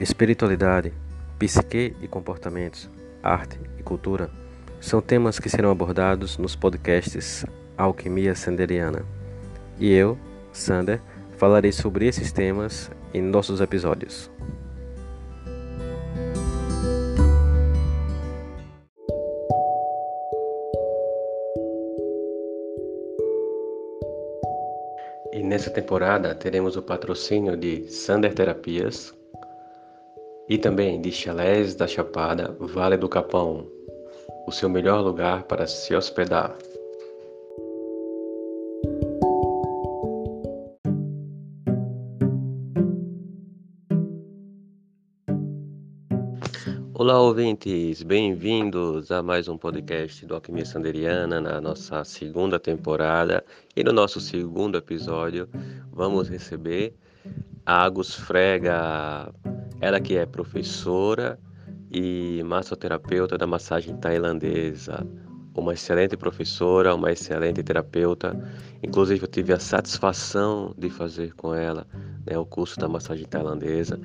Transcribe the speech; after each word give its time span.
Espiritualidade, 0.00 0.94
psique 1.38 1.94
e 2.00 2.08
comportamentos, 2.08 2.88
arte 3.22 3.60
e 3.78 3.82
cultura 3.82 4.30
são 4.80 5.02
temas 5.02 5.38
que 5.38 5.50
serão 5.50 5.70
abordados 5.70 6.38
nos 6.38 6.56
podcasts 6.56 7.44
Alquimia 7.76 8.34
Sanderiana. 8.34 9.04
E 9.78 9.92
eu, 9.92 10.16
Sander, 10.54 11.02
falarei 11.36 11.70
sobre 11.70 12.06
esses 12.06 12.32
temas 12.32 12.90
em 13.12 13.20
nossos 13.20 13.60
episódios. 13.60 14.30
E 25.30 25.42
nessa 25.42 25.68
temporada 25.68 26.34
teremos 26.34 26.74
o 26.74 26.82
patrocínio 26.82 27.54
de 27.54 27.86
Sander 27.90 28.32
Terapias 28.32 29.19
e 30.50 30.58
também 30.58 31.00
de 31.00 31.12
Chalés 31.12 31.76
da 31.76 31.86
Chapada, 31.86 32.56
Vale 32.58 32.96
do 32.96 33.08
Capão, 33.08 33.68
o 34.48 34.50
seu 34.50 34.68
melhor 34.68 35.00
lugar 35.00 35.44
para 35.44 35.64
se 35.64 35.94
hospedar. 35.94 36.58
Olá, 46.94 47.20
ouvintes, 47.20 48.02
bem-vindos 48.02 49.12
a 49.12 49.22
mais 49.22 49.46
um 49.46 49.56
podcast 49.56 50.26
do 50.26 50.34
Alquimia 50.34 50.66
Sanderiana, 50.66 51.40
na 51.40 51.60
nossa 51.60 52.02
segunda 52.02 52.58
temporada. 52.58 53.44
E 53.76 53.84
no 53.84 53.92
nosso 53.92 54.20
segundo 54.20 54.76
episódio, 54.76 55.48
vamos 55.92 56.28
receber 56.28 56.92
Agus 57.64 58.16
Frega, 58.16 59.32
ela 59.80 59.98
que 60.00 60.16
é 60.16 60.26
professora 60.26 61.38
e 61.90 62.42
massoterapeuta 62.44 63.36
da 63.38 63.46
massagem 63.46 63.96
tailandesa. 63.96 65.06
Uma 65.56 65.74
excelente 65.74 66.16
professora, 66.16 66.94
uma 66.94 67.10
excelente 67.10 67.62
terapeuta. 67.62 68.38
Inclusive, 68.82 69.24
eu 69.24 69.28
tive 69.28 69.52
a 69.52 69.58
satisfação 69.58 70.74
de 70.78 70.88
fazer 70.88 71.34
com 71.34 71.54
ela 71.54 71.86
né, 72.26 72.38
o 72.38 72.46
curso 72.46 72.78
da 72.78 72.88
massagem 72.88 73.26
tailandesa 73.26 74.00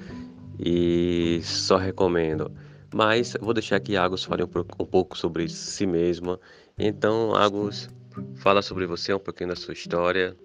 e 0.60 1.40
só 1.44 1.78
recomendo. 1.78 2.52
Mas 2.94 3.36
vou 3.42 3.54
deixar 3.54 3.80
que 3.80 3.96
Agus 3.96 4.24
fale 4.24 4.44
um, 4.44 4.48
um 4.80 4.86
pouco 4.86 5.18
sobre 5.18 5.48
si 5.50 5.86
mesma. 5.86 6.40
Então, 6.80 7.36
Agus, 7.36 7.90
fala 8.38 8.62
sobre 8.62 8.86
você, 8.88 9.14
um 9.14 9.20
pouquinho 9.20 9.50
da 9.50 9.56
sua 9.56 9.74
história. 9.74 10.36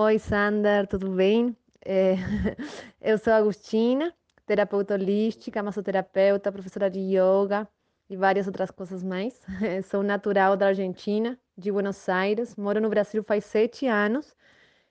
Oi, 0.00 0.16
Sander, 0.20 0.86
tudo 0.86 1.10
bem? 1.10 1.56
É, 1.84 2.14
eu 3.02 3.18
sou 3.18 3.32
Agustina, 3.32 4.14
terapeuta 4.46 4.94
holística, 4.94 5.60
massoterapeuta, 5.60 6.52
professora 6.52 6.88
de 6.88 7.00
yoga 7.00 7.68
e 8.08 8.16
várias 8.16 8.46
outras 8.46 8.70
coisas 8.70 9.02
mais. 9.02 9.42
Sou 9.90 10.04
natural 10.04 10.56
da 10.56 10.68
Argentina, 10.68 11.36
de 11.56 11.72
Buenos 11.72 12.08
Aires, 12.08 12.54
moro 12.54 12.80
no 12.80 12.88
Brasil 12.88 13.24
faz 13.24 13.44
sete 13.44 13.88
anos 13.88 14.36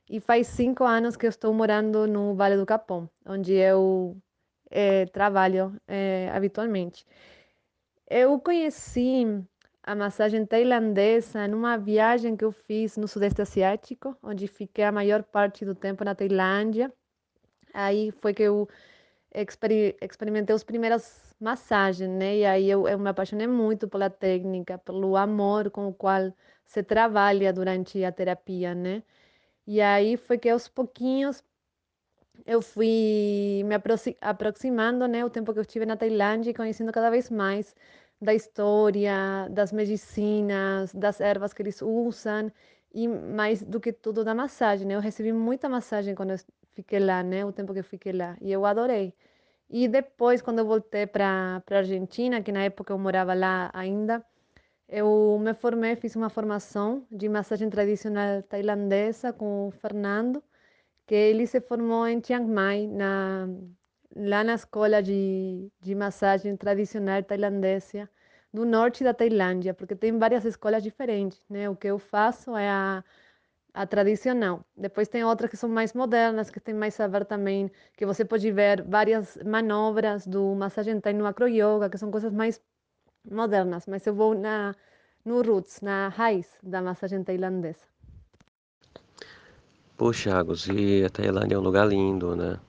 e 0.09 0.19
faz 0.19 0.47
cinco 0.47 0.83
anos 0.83 1.15
que 1.15 1.25
estou 1.25 1.53
morando 1.53 2.05
no 2.05 2.35
Vale 2.35 2.57
do 2.57 2.65
Capão, 2.65 3.09
onde 3.25 3.53
eu 3.53 4.17
é, 4.69 5.05
trabalho 5.05 5.79
é, 5.87 6.29
habitualmente. 6.33 7.05
Eu 8.09 8.37
conheci 8.41 9.25
a 9.87 9.95
massagem 9.95 10.45
tailandesa 10.45 11.47
numa 11.47 11.77
viagem 11.77 12.35
que 12.35 12.43
eu 12.43 12.51
fiz 12.51 12.97
no 12.97 13.07
Sudeste 13.07 13.41
Asiático, 13.41 14.17
onde 14.21 14.45
fiquei 14.45 14.83
a 14.83 14.91
maior 14.91 15.23
parte 15.23 15.63
do 15.63 15.73
tempo 15.73 16.03
na 16.03 16.13
Tailândia. 16.13 16.93
Aí 17.73 18.11
foi 18.11 18.33
que 18.33 18.43
eu 18.43 18.67
experimentei 20.01 20.53
as 20.53 20.63
primeiras 20.65 21.33
massagens, 21.39 22.09
né? 22.09 22.35
E 22.39 22.45
aí 22.45 22.69
eu, 22.69 22.85
eu 22.85 22.99
me 22.99 23.09
apaixonei 23.09 23.47
muito 23.47 23.87
pela 23.87 24.09
técnica, 24.09 24.77
pelo 24.77 25.15
amor 25.15 25.71
com 25.71 25.87
o 25.87 25.93
qual 25.93 26.33
se 26.65 26.83
trabalha 26.83 27.53
durante 27.53 28.03
a 28.03 28.11
terapia, 28.11 28.75
né? 28.75 29.01
E 29.65 29.79
aí 29.79 30.17
foi 30.17 30.37
que 30.37 30.49
aos 30.49 30.67
pouquinhos 30.67 31.41
eu 32.45 32.61
fui 32.61 33.63
me 33.65 33.75
aproximando, 34.21 35.07
né, 35.07 35.23
o 35.25 35.29
tempo 35.29 35.53
que 35.53 35.59
eu 35.59 35.63
estive 35.63 35.85
na 35.85 35.97
Tailândia 35.97 36.51
e 36.51 36.53
conhecendo 36.53 36.91
cada 36.91 37.09
vez 37.09 37.29
mais 37.29 37.75
da 38.21 38.33
história, 38.33 39.47
das 39.51 39.71
medicinas, 39.71 40.93
das 40.93 41.21
ervas 41.21 41.53
que 41.53 41.61
eles 41.61 41.81
usam 41.81 42.51
e 42.93 43.07
mais 43.07 43.61
do 43.61 43.79
que 43.79 43.93
tudo 43.93 44.23
da 44.23 44.33
massagem. 44.33 44.87
Né? 44.87 44.95
Eu 44.95 44.99
recebi 45.01 45.31
muita 45.33 45.69
massagem 45.69 46.15
quando 46.15 46.31
eu 46.31 46.37
fiquei 46.73 46.99
lá, 46.99 47.23
né, 47.23 47.45
o 47.45 47.51
tempo 47.51 47.73
que 47.73 47.79
eu 47.79 47.83
fiquei 47.83 48.13
lá, 48.13 48.37
e 48.41 48.51
eu 48.51 48.65
adorei. 48.65 49.13
E 49.69 49.87
depois, 49.87 50.41
quando 50.41 50.59
eu 50.59 50.65
voltei 50.65 51.05
para 51.07 51.61
a 51.69 51.77
Argentina, 51.77 52.41
que 52.41 52.51
na 52.51 52.63
época 52.63 52.93
eu 52.93 52.99
morava 52.99 53.33
lá 53.33 53.69
ainda, 53.73 54.23
eu 54.87 55.37
me 55.41 55.53
formei, 55.53 55.95
fiz 55.95 56.15
uma 56.15 56.29
formação 56.29 57.05
de 57.11 57.27
massagem 57.27 57.69
tradicional 57.69 58.43
tailandesa 58.43 59.33
com 59.33 59.67
o 59.67 59.71
Fernando, 59.71 60.41
que 61.05 61.15
ele 61.15 61.47
se 61.47 61.59
formou 61.61 62.07
em 62.07 62.21
Chiang 62.23 62.47
Mai, 62.47 62.87
na, 62.87 63.47
lá 64.17 64.43
na 64.43 64.55
escola 64.55 65.01
de, 65.01 65.71
de 65.81 65.95
massagem 65.95 66.55
tradicional 66.57 67.23
tailandesa 67.23 68.09
do 68.53 68.65
norte 68.65 69.03
da 69.03 69.13
Tailândia, 69.13 69.73
porque 69.73 69.95
tem 69.95 70.17
várias 70.17 70.45
escolas 70.45 70.81
diferentes, 70.83 71.41
né? 71.49 71.69
O 71.69 71.75
que 71.75 71.87
eu 71.87 71.99
faço 71.99 72.55
é 72.55 72.69
a, 72.69 73.03
a 73.73 73.85
tradicional. 73.85 74.65
Depois 74.75 75.07
tem 75.07 75.23
outras 75.23 75.49
que 75.51 75.57
são 75.57 75.69
mais 75.69 75.93
modernas, 75.93 76.49
que 76.49 76.59
tem 76.59 76.73
mais 76.73 76.99
a 76.99 77.07
ver 77.07 77.25
também, 77.25 77.71
que 77.95 78.05
você 78.05 78.25
pode 78.25 78.51
ver 78.51 78.83
várias 78.83 79.37
manobras 79.45 80.25
do 80.25 80.55
massagem 80.55 80.99
thai 80.99 81.13
no 81.13 81.25
acro 81.27 81.47
yoga, 81.47 81.89
que 81.89 81.97
são 81.97 82.09
coisas 82.11 82.33
mais 82.33 82.61
modernas, 83.29 83.85
mas 83.87 84.05
eu 84.07 84.13
vou 84.15 84.33
na, 84.33 84.75
no 85.25 85.41
roots, 85.41 85.81
na 85.81 86.09
raiz 86.09 86.47
da 86.63 86.81
massagem 86.81 87.23
tailandesa. 87.23 87.85
Poxa, 89.97 90.37
Agus, 90.37 90.67
e 90.67 91.03
a 91.03 91.09
Tailândia 91.09 91.55
é 91.55 91.57
um 91.59 91.61
lugar 91.61 91.87
lindo, 91.87 92.35
né? 92.35 92.59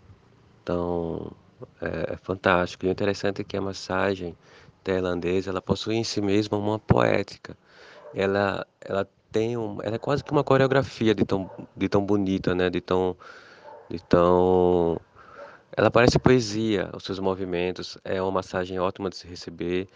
Então, 0.62 1.30
é, 1.80 2.14
é 2.14 2.16
fantástico. 2.16 2.86
E 2.86 2.88
o 2.88 2.92
interessante 2.92 3.42
é 3.42 3.44
que 3.44 3.56
a 3.56 3.60
massagem 3.60 4.36
tailandesa, 4.84 5.50
ela 5.50 5.60
possui 5.60 5.96
em 5.96 6.04
si 6.04 6.20
mesma 6.20 6.56
uma 6.56 6.78
poética. 6.78 7.56
Ela, 8.14 8.66
ela 8.80 9.06
tem 9.30 9.56
um, 9.56 9.78
ela 9.82 9.96
é 9.96 9.98
quase 9.98 10.24
que 10.24 10.32
uma 10.32 10.44
coreografia 10.44 11.14
de 11.14 11.24
tão, 11.24 11.50
de 11.76 11.88
tão 11.88 12.04
bonita, 12.04 12.54
né? 12.54 12.70
De 12.70 12.80
tão, 12.80 13.16
de 13.90 14.00
tão, 14.04 15.00
ela 15.76 15.90
parece 15.90 16.18
poesia, 16.18 16.90
os 16.94 17.04
seus 17.04 17.18
movimentos. 17.18 17.98
É 18.04 18.20
uma 18.22 18.32
massagem 18.32 18.78
ótima 18.78 19.10
de 19.10 19.16
se 19.16 19.26
receber 19.26 19.88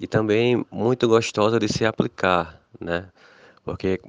e 0.00 0.06
também 0.06 0.64
muito 0.70 1.06
gostosa 1.08 1.58
de 1.58 1.68
se 1.68 1.84
aplicar, 1.84 2.60
né? 2.80 3.08
Porque 3.64 4.00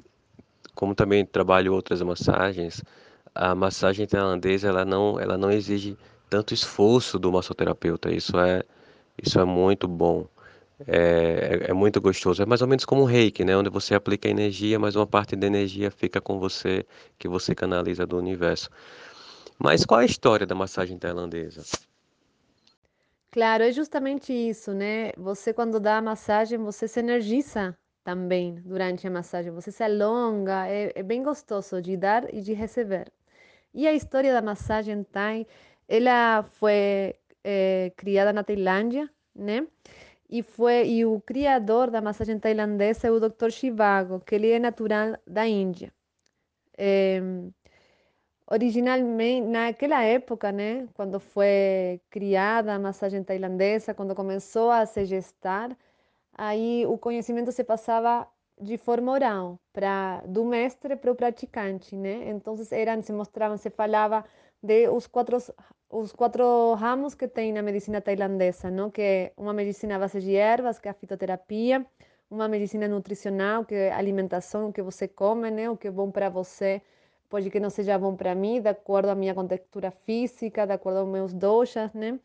como 0.74 0.94
também 0.96 1.26
trabalho 1.26 1.74
outras 1.74 2.02
massagens, 2.02 2.84
a 3.34 3.56
massagem 3.56 4.06
tailandesa 4.08 4.68
ela 4.68 4.86
não 4.86 5.20
ela 5.20 5.38
não 5.38 5.52
exige 5.52 5.98
tanto 6.36 6.54
esforço 6.54 7.18
do 7.18 7.32
massoterapeuta. 7.32 8.12
Isso 8.12 8.38
é 8.38 8.64
isso 9.24 9.40
é 9.40 9.46
muito 9.46 9.88
bom. 9.88 10.28
É, 10.86 11.62
é, 11.68 11.72
é 11.72 11.74
muito 11.74 12.02
gostoso. 12.02 12.44
É 12.44 12.46
mais 12.46 12.62
ou 12.62 12.68
menos 12.68 12.84
como 12.84 13.04
um 13.04 13.06
reiki, 13.06 13.46
né? 13.46 13.56
Onde 13.56 13.70
você 13.70 13.96
aplica 13.96 14.28
energia, 14.28 14.78
mas 14.78 14.98
uma 14.98 15.08
parte 15.08 15.36
da 15.38 15.48
energia 15.48 15.90
fica 15.90 16.20
com 16.20 16.38
você, 16.38 16.86
que 17.18 17.30
você 17.30 17.56
canaliza 17.56 18.06
do 18.06 18.18
universo. 18.18 18.70
Mas 19.58 19.86
qual 19.86 20.02
é 20.02 20.04
a 20.04 20.06
história 20.06 20.46
da 20.46 20.54
massagem 20.54 20.98
tailandesa? 20.98 21.64
Claro, 23.32 23.64
é 23.64 23.72
justamente 23.72 24.34
isso, 24.34 24.74
né? 24.74 25.14
Você, 25.18 25.54
quando 25.54 25.80
dá 25.80 25.98
a 25.98 26.02
massagem, 26.02 26.58
você 26.58 26.86
se 26.86 27.00
energiza 27.00 27.74
também 28.04 28.56
durante 28.56 29.08
a 29.08 29.12
massagem, 29.12 29.52
você 29.54 29.72
se 29.72 29.84
alonga, 29.84 30.68
é, 30.68 30.92
é 30.96 31.04
bem 31.04 31.24
gostoso 31.24 31.82
de 31.82 31.96
dar 31.96 32.34
e 32.34 32.42
de 32.42 32.54
receber. 32.54 33.10
E 33.76 33.86
a 33.86 33.94
história 33.94 34.32
da 34.32 34.42
massagem 34.42 35.04
Thai, 35.04 35.46
ela 35.88 36.44
foi 36.44 37.16
é, 37.44 37.92
criada 37.96 38.34
na 38.34 38.44
Tailândia, 38.44 39.10
né? 39.36 39.68
E 40.30 40.42
foi 40.44 40.88
e 40.90 41.06
o 41.06 41.22
criador 41.22 41.92
da 41.92 42.02
massagem 42.02 42.40
tailandesa 42.40 43.08
é 43.08 43.12
o 43.12 43.20
Dr. 43.20 43.52
Shivago, 43.52 44.20
que 44.22 44.36
ele 44.36 44.50
é 44.52 44.60
natural 44.60 45.18
da 45.28 45.48
Índia. 45.48 45.94
Originalmente, 48.48 49.48
naquela 49.48 50.04
época, 50.04 50.52
né, 50.52 50.88
quando 50.94 51.20
foi 51.20 52.00
criada 52.12 52.76
a 52.76 52.80
massagem 52.80 53.24
tailandesa, 53.24 53.94
quando 53.94 54.14
começou 54.16 54.70
a 54.70 54.86
se 54.86 55.04
gestar, 55.06 55.76
aí 56.34 56.86
o 56.86 56.98
conhecimento 56.98 57.52
se 57.52 57.64
passava 57.64 58.28
de 58.62 58.78
forma 58.78 59.12
oral, 59.12 59.60
para 59.74 60.22
do 60.28 60.46
mestre 60.46 60.96
para 60.96 61.12
o 61.12 61.16
praticante, 61.16 61.96
né? 61.98 62.30
Então 62.30 62.56
eram, 62.72 63.02
se 63.02 63.12
mostravam, 63.14 63.58
se 63.58 63.70
falava 63.70 64.24
de 64.62 64.88
os 64.90 65.08
quatro 65.08 65.38
os 65.90 66.12
quatro 66.12 66.74
ramos 66.76 67.16
que 67.16 67.28
tem 67.28 67.54
na 67.54 67.62
medicina 67.62 68.02
tailandesa, 68.02 68.70
não? 68.72 68.90
Que 68.92 69.02
é 69.02 69.34
uma 69.38 69.54
medicina 69.54 69.96
à 69.96 70.00
base 70.00 70.20
de 70.22 70.36
ervas, 70.36 70.80
que 70.80 70.88
é 70.88 70.92
a 70.92 70.94
fitoterapia, 70.94 71.86
uma 72.30 72.48
medicina 72.48 72.88
nutricional, 72.88 73.66
que 73.66 73.76
é 73.76 73.92
a 73.92 73.98
alimentação, 73.98 74.70
o 74.70 74.74
que 74.74 74.82
você 74.82 75.08
come, 75.08 75.52
né? 75.52 75.70
O 75.70 75.78
que 75.78 75.88
é 75.88 75.92
bom 75.92 76.12
para 76.12 76.30
você 76.30 76.82
pode 77.30 77.50
que 77.50 77.60
não 77.60 77.70
seja 77.70 77.98
bom 77.98 78.16
para 78.16 78.34
mim, 78.36 78.62
de 78.62 78.70
acordo 78.70 79.10
à 79.10 79.16
minha 79.16 79.34
contextura 79.34 79.92
física, 79.92 80.66
de 80.66 80.74
acordo 80.74 81.00
aos 81.00 81.10
meus 81.10 81.34
doshas, 81.34 81.94
né? 81.94 82.20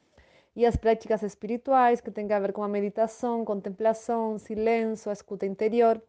E 0.54 0.66
as 0.66 0.76
práticas 0.76 1.22
espirituais, 1.22 2.00
que 2.00 2.10
tem 2.10 2.30
a 2.32 2.38
ver 2.40 2.52
com 2.52 2.62
a 2.62 2.68
meditação, 2.68 3.44
contemplação, 3.44 4.38
silêncio, 4.38 5.10
a 5.10 5.12
escuta 5.12 5.46
interior. 5.46 6.00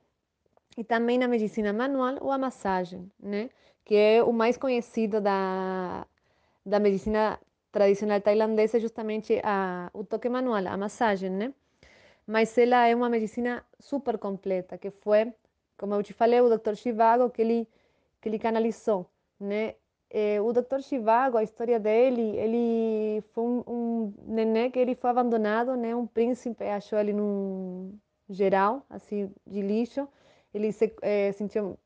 E 0.77 0.83
também 0.83 1.23
a 1.23 1.27
medicina 1.27 1.73
manual 1.73 2.17
ou 2.21 2.31
a 2.31 2.37
massagem, 2.37 3.11
né? 3.19 3.49
Que 3.83 3.95
é 3.95 4.23
o 4.23 4.31
mais 4.31 4.57
conhecido 4.57 5.19
da, 5.21 6.07
da 6.65 6.79
medicina 6.79 7.39
tradicional 7.71 8.21
tailandesa, 8.21 8.77
é 8.77 8.79
justamente 8.79 9.39
a, 9.43 9.89
o 9.93 10.03
toque 10.03 10.29
manual, 10.29 10.67
a 10.67 10.77
massagem, 10.77 11.29
né? 11.29 11.53
Mas 12.27 12.57
ela 12.57 12.87
é 12.87 12.95
uma 12.95 13.09
medicina 13.09 13.65
super 13.79 14.17
completa, 14.17 14.77
que 14.77 14.91
foi, 14.91 15.33
como 15.77 15.95
eu 15.95 16.03
te 16.03 16.13
falei, 16.13 16.41
o 16.41 16.49
Dr. 16.49 16.75
Chivago 16.75 17.29
que 17.29 17.41
ele, 17.41 17.67
que 18.21 18.29
ele 18.29 18.37
canalizou, 18.39 19.05
né? 19.39 19.75
É, 20.09 20.41
o 20.41 20.51
Dr. 20.51 20.81
Chivago, 20.81 21.37
a 21.37 21.43
história 21.43 21.79
dele, 21.79 22.37
ele 22.37 23.21
foi 23.33 23.43
um, 23.45 23.63
um 23.65 24.13
nenê 24.25 24.69
que 24.69 24.77
ele 24.77 24.93
foi 24.93 25.09
abandonado, 25.09 25.75
né? 25.77 25.95
Um 25.95 26.05
príncipe 26.05 26.65
achou 26.65 26.99
ele 26.99 27.13
num 27.13 27.97
geral, 28.29 28.85
assim, 28.89 29.31
de 29.47 29.61
lixo. 29.61 30.07
Ele 30.53 30.71
se, 30.73 30.93
é, 31.01 31.31
sentiu 31.31 31.77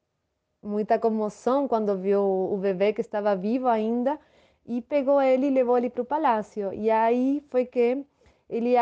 muita 0.62 0.98
comoção 0.98 1.68
quando 1.68 1.95
viu 1.95 2.22
o 2.24 2.57
bebê 2.57 2.94
que 2.94 3.01
estava 3.01 3.36
vivo 3.36 3.68
ainda 3.68 4.19
e 4.65 4.81
pegou 4.81 5.21
ele 5.21 5.47
e 5.47 5.50
levou 5.51 5.77
ele 5.77 5.89
para 5.89 6.01
o 6.01 6.06
palácio. 6.06 6.73
E 6.73 6.89
aí 6.89 7.44
foi 7.50 7.65
que 7.65 8.03
ele, 8.50 8.73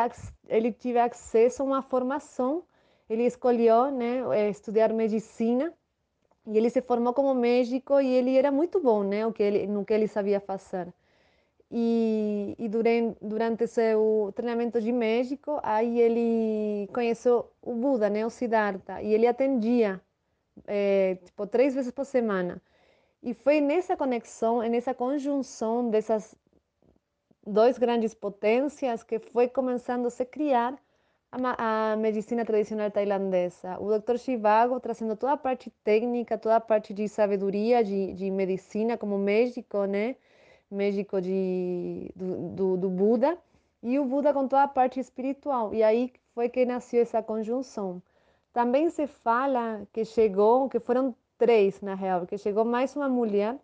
ele 0.47 0.71
tive 0.71 0.99
acesso 0.99 1.61
a 1.61 1.65
uma 1.65 1.81
formação. 1.81 2.63
Ele 3.09 3.25
escolheu 3.25 3.91
né, 3.91 4.23
eh, 4.33 4.49
estudar 4.49 4.93
medicina 4.93 5.73
e 6.47 6.57
ele 6.57 6.69
se 6.69 6.81
formou 6.81 7.13
como 7.13 7.33
médico 7.33 7.99
e 7.99 8.07
ele 8.07 8.37
era 8.37 8.51
muito 8.51 8.79
bom 8.79 9.03
né, 9.03 9.25
o 9.25 9.31
que 9.33 9.43
ele, 9.43 9.67
no 9.67 9.85
que 9.85 9.93
ele 9.93 10.07
sabia 10.07 10.39
fazer. 10.39 10.93
E, 11.71 12.55
e 12.59 12.69
durante, 12.69 13.17
durante 13.21 13.67
seu 13.67 14.31
treinamento 14.35 14.79
de 14.79 14.91
médico, 14.91 15.59
aí 15.63 15.99
ele 15.99 16.87
conheceu 16.93 17.51
o 17.61 17.73
Buda, 17.73 18.09
né, 18.09 18.25
o 18.25 18.29
Siddhartha, 18.29 19.01
e 19.01 19.11
ele 19.13 19.25
atendia 19.25 19.99
é, 20.67 21.15
tipo, 21.25 21.47
três 21.47 21.73
vezes 21.73 21.91
por 21.91 22.05
semana. 22.05 22.61
E 23.23 23.33
foi 23.33 23.61
nessa 23.61 23.95
conexão, 23.95 24.59
nessa 24.59 24.93
conjunção 24.93 25.89
dessas 25.89 26.35
duas 27.47 27.77
grandes 27.77 28.13
potências 28.13 29.01
que 29.01 29.17
foi 29.17 29.47
começando 29.47 30.07
a 30.07 30.09
se 30.09 30.25
criar 30.25 30.77
a, 31.31 31.95
medicina 31.95 32.43
tradicional 32.43 32.91
tailandesa. 32.91 33.79
O 33.79 33.97
Dr. 33.97 34.17
Shivago 34.17 34.77
trazendo 34.81 35.15
toda 35.15 35.33
a 35.33 35.37
parte 35.37 35.71
técnica, 35.85 36.37
toda 36.37 36.57
a 36.57 36.59
parte 36.59 36.93
de 36.93 37.07
sabedoria, 37.07 37.81
de, 37.81 38.13
de 38.13 38.29
medicina 38.29 38.97
como 38.97 39.17
médico, 39.17 39.85
né? 39.85 40.17
Médico 40.69 41.21
de, 41.21 42.11
do, 42.15 42.49
do, 42.49 42.77
do 42.77 42.89
Buda. 42.89 43.37
E 43.81 43.99
o 43.99 44.05
Buda 44.05 44.33
com 44.33 44.49
toda 44.49 44.63
a 44.63 44.67
parte 44.67 44.99
espiritual. 44.99 45.73
E 45.73 45.81
aí 45.81 46.11
foi 46.33 46.49
que 46.49 46.65
nasceu 46.65 47.01
essa 47.01 47.23
conjunção. 47.23 48.01
Também 48.51 48.89
se 48.89 49.07
fala 49.07 49.87
que 49.93 50.03
chegou, 50.03 50.67
que 50.69 50.79
foram 50.79 51.15
três, 51.43 51.81
na 51.81 51.93
real, 51.93 52.25
que 52.25 52.37
chegou 52.37 52.63
mais 52.63 52.95
uma 52.95 53.09
mulher 53.09 53.57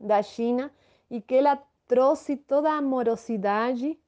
da 0.00 0.22
China 0.22 0.72
e 1.10 1.20
que 1.20 1.34
ela 1.34 1.62
trouxe 1.86 2.38
toda 2.38 2.70
a 2.70 2.78
amorosidade, 2.78 4.00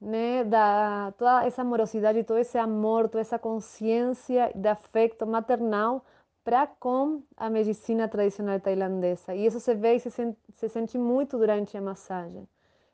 né, 0.00 0.44
da, 0.44 1.12
toda 1.18 1.44
essa 1.44 1.62
amorosidade, 1.62 2.22
todo 2.22 2.38
esse 2.38 2.56
amor, 2.56 3.08
toda 3.08 3.22
essa 3.22 3.40
consciência 3.40 4.52
de 4.54 4.68
afeto 4.68 5.26
maternal 5.26 6.04
para 6.44 6.64
com 6.64 7.24
a 7.36 7.50
medicina 7.50 8.06
tradicional 8.06 8.60
tailandesa. 8.60 9.34
E 9.34 9.46
isso 9.46 9.58
se 9.58 9.74
vê 9.74 9.96
e 9.96 9.98
se 9.98 10.12
sente, 10.12 10.38
se 10.52 10.68
sente 10.68 10.96
muito 10.96 11.36
durante 11.36 11.76
a 11.76 11.80
massagem. 11.80 12.46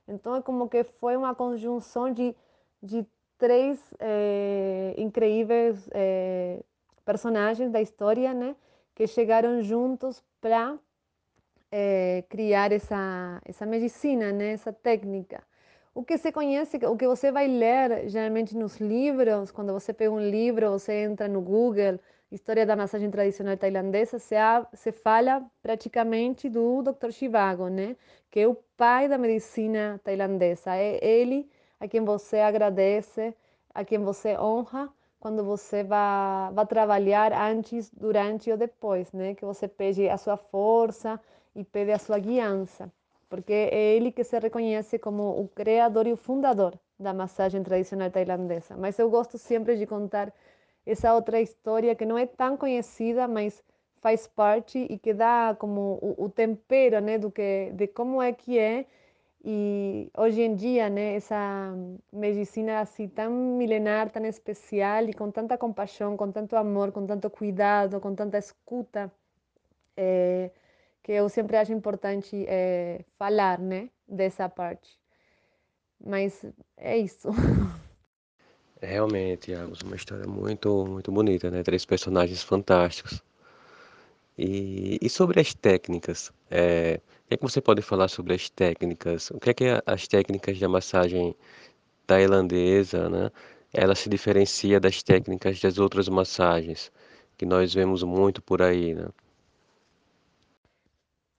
Então 0.08 0.36
é 0.36 0.40
como 0.40 0.70
que 0.70 0.84
foi 0.84 1.18
uma 1.18 1.34
conjunção 1.34 2.10
de, 2.10 2.34
de 2.82 3.06
três 3.36 3.78
é, 3.98 4.94
incríveis 4.96 5.86
é, 5.92 6.62
personagens 7.04 7.70
da 7.70 7.82
história, 7.82 8.32
né? 8.32 8.56
Que 9.00 9.06
chegaram 9.06 9.62
juntos 9.62 10.22
para 10.42 10.78
é, 11.72 12.22
criar 12.28 12.70
essa, 12.70 13.40
essa 13.46 13.64
medicina, 13.64 14.30
né? 14.30 14.52
essa 14.52 14.74
técnica. 14.74 15.42
O 15.94 16.04
que 16.04 16.18
se 16.18 16.30
conhece, 16.30 16.76
o 16.84 16.94
que 16.98 17.06
você 17.06 17.32
vai 17.32 17.48
ler 17.48 18.10
geralmente 18.10 18.54
nos 18.54 18.76
livros, 18.76 19.50
quando 19.50 19.72
você 19.72 19.94
pega 19.94 20.10
um 20.10 20.20
livro, 20.20 20.68
você 20.72 21.04
entra 21.04 21.26
no 21.28 21.40
Google, 21.40 21.98
História 22.30 22.66
da 22.66 22.76
Massagem 22.76 23.10
Tradicional 23.10 23.56
Tailandesa, 23.56 24.18
se, 24.18 24.36
se 24.74 24.92
fala 24.92 25.42
praticamente 25.62 26.50
do 26.50 26.82
Dr. 26.82 27.10
Shivago, 27.10 27.68
né? 27.68 27.96
que 28.30 28.40
é 28.40 28.46
o 28.46 28.54
pai 28.76 29.08
da 29.08 29.16
medicina 29.16 29.98
tailandesa. 30.04 30.76
É 30.76 31.02
ele 31.02 31.48
a 31.80 31.88
quem 31.88 32.04
você 32.04 32.40
agradece, 32.40 33.34
a 33.74 33.82
quem 33.82 33.98
você 34.00 34.36
honra 34.36 34.92
quando 35.20 35.44
você 35.44 35.84
vai, 35.84 36.52
vai 36.52 36.66
trabalhar 36.66 37.32
antes, 37.32 37.90
durante 37.90 38.50
ou 38.50 38.56
depois, 38.56 39.12
né? 39.12 39.34
Que 39.34 39.44
você 39.44 39.68
pede 39.68 40.08
a 40.08 40.16
sua 40.16 40.36
força 40.36 41.20
e 41.54 41.62
pede 41.62 41.92
a 41.92 41.98
sua 41.98 42.18
guiança, 42.18 42.90
porque 43.28 43.52
é 43.52 43.94
ele 43.96 44.10
que 44.10 44.24
se 44.24 44.38
reconhece 44.38 44.98
como 44.98 45.38
o 45.40 45.48
criador 45.48 46.06
e 46.06 46.12
o 46.12 46.16
fundador 46.16 46.74
da 46.98 47.12
massagem 47.12 47.62
tradicional 47.62 48.10
tailandesa. 48.10 48.76
Mas 48.76 48.98
eu 48.98 49.10
gosto 49.10 49.38
sempre 49.38 49.76
de 49.76 49.86
contar 49.86 50.32
essa 50.86 51.14
outra 51.14 51.40
história 51.40 51.94
que 51.94 52.06
não 52.06 52.18
é 52.18 52.26
tão 52.26 52.56
conhecida, 52.56 53.28
mas 53.28 53.62
faz 54.00 54.26
parte 54.26 54.78
e 54.90 54.98
que 54.98 55.12
dá 55.12 55.54
como 55.58 55.98
o, 56.02 56.24
o 56.24 56.28
tempero, 56.30 57.00
né, 57.00 57.18
do 57.18 57.30
que 57.30 57.70
de 57.74 57.86
como 57.86 58.22
é 58.22 58.32
que 58.32 58.58
é 58.58 58.86
e 59.42 60.10
hoje 60.16 60.42
em 60.42 60.54
dia, 60.54 60.90
né, 60.90 61.14
essa 61.14 61.74
medicina 62.12 62.80
assim 62.80 63.08
tão 63.08 63.32
milenar, 63.56 64.10
tão 64.10 64.24
especial 64.26 65.04
e 65.04 65.14
com 65.14 65.30
tanta 65.30 65.56
compaixão, 65.56 66.16
com 66.16 66.30
tanto 66.30 66.56
amor, 66.56 66.92
com 66.92 67.06
tanto 67.06 67.30
cuidado, 67.30 68.00
com 68.00 68.14
tanta 68.14 68.36
escuta, 68.36 69.10
é, 69.96 70.50
que 71.02 71.12
eu 71.12 71.28
sempre 71.28 71.56
acho 71.56 71.72
importante 71.72 72.44
é, 72.46 73.04
falar, 73.18 73.58
né, 73.58 73.88
dessa 74.06 74.48
parte. 74.48 74.98
Mas 76.04 76.44
é 76.76 76.98
isso. 76.98 77.28
Realmente, 78.82 79.50
Iago, 79.52 79.74
uma 79.84 79.96
história 79.96 80.26
muito, 80.26 80.86
muito 80.86 81.12
bonita, 81.12 81.50
né? 81.50 81.62
Três 81.62 81.84
personagens 81.84 82.42
fantásticos. 82.42 83.22
E, 84.42 84.98
e 85.02 85.10
sobre 85.10 85.38
as 85.38 85.52
técnicas, 85.52 86.32
é, 86.50 86.98
o 87.26 87.28
que 87.28 87.34
é 87.34 87.36
que 87.36 87.42
você 87.42 87.60
pode 87.60 87.82
falar 87.82 88.08
sobre 88.08 88.32
as 88.32 88.48
técnicas? 88.48 89.30
O 89.32 89.38
que 89.38 89.50
é 89.50 89.54
que 89.54 89.64
as 89.84 90.08
técnicas 90.08 90.56
de 90.56 90.66
massagem 90.66 91.36
tailandesa, 92.06 93.10
né? 93.10 93.30
Ela 93.70 93.94
se 93.94 94.08
diferencia 94.08 94.80
das 94.80 95.02
técnicas 95.02 95.60
das 95.60 95.78
outras 95.78 96.08
massagens 96.08 96.90
que 97.36 97.44
nós 97.44 97.74
vemos 97.74 98.02
muito 98.02 98.40
por 98.40 98.62
aí, 98.62 98.94
né? 98.94 99.08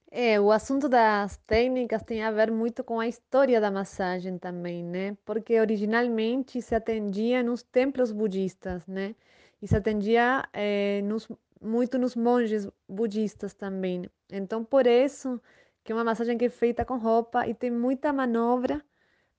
É, 0.08 0.40
o 0.40 0.52
assunto 0.52 0.88
das 0.88 1.38
técnicas 1.38 2.04
tem 2.04 2.22
a 2.22 2.30
ver 2.30 2.52
muito 2.52 2.84
com 2.84 3.00
a 3.00 3.08
história 3.08 3.60
da 3.60 3.70
massagem 3.70 4.38
também, 4.38 4.84
né? 4.84 5.16
Porque 5.24 5.58
originalmente 5.58 6.62
se 6.62 6.74
atendia 6.74 7.42
nos 7.42 7.64
templos 7.64 8.12
budistas, 8.12 8.86
né? 8.86 9.16
E 9.60 9.66
se 9.66 9.76
atendia 9.76 10.48
é, 10.52 11.02
nos, 11.02 11.28
muito 11.62 11.98
nos 11.98 12.16
monges 12.16 12.68
budistas 12.88 13.54
também. 13.54 14.10
Então, 14.30 14.64
por 14.64 14.86
isso 14.86 15.40
que 15.84 15.92
é 15.92 15.94
uma 15.94 16.04
massagem 16.04 16.38
que 16.38 16.46
é 16.46 16.50
feita 16.50 16.84
com 16.84 16.96
roupa 16.98 17.46
e 17.46 17.54
tem 17.54 17.70
muita 17.70 18.12
manobra 18.12 18.84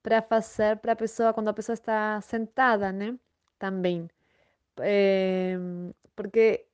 para 0.02 0.22
fazer 0.22 0.78
para 0.78 0.94
a 0.94 0.96
pessoa 0.96 1.34
quando 1.34 1.50
a 1.50 1.54
pessoa 1.54 1.74
está 1.76 2.20
sentada, 2.22 2.92
né? 2.92 3.18
Também. 3.60 4.10
É, 4.80 5.58
porque 6.16 6.66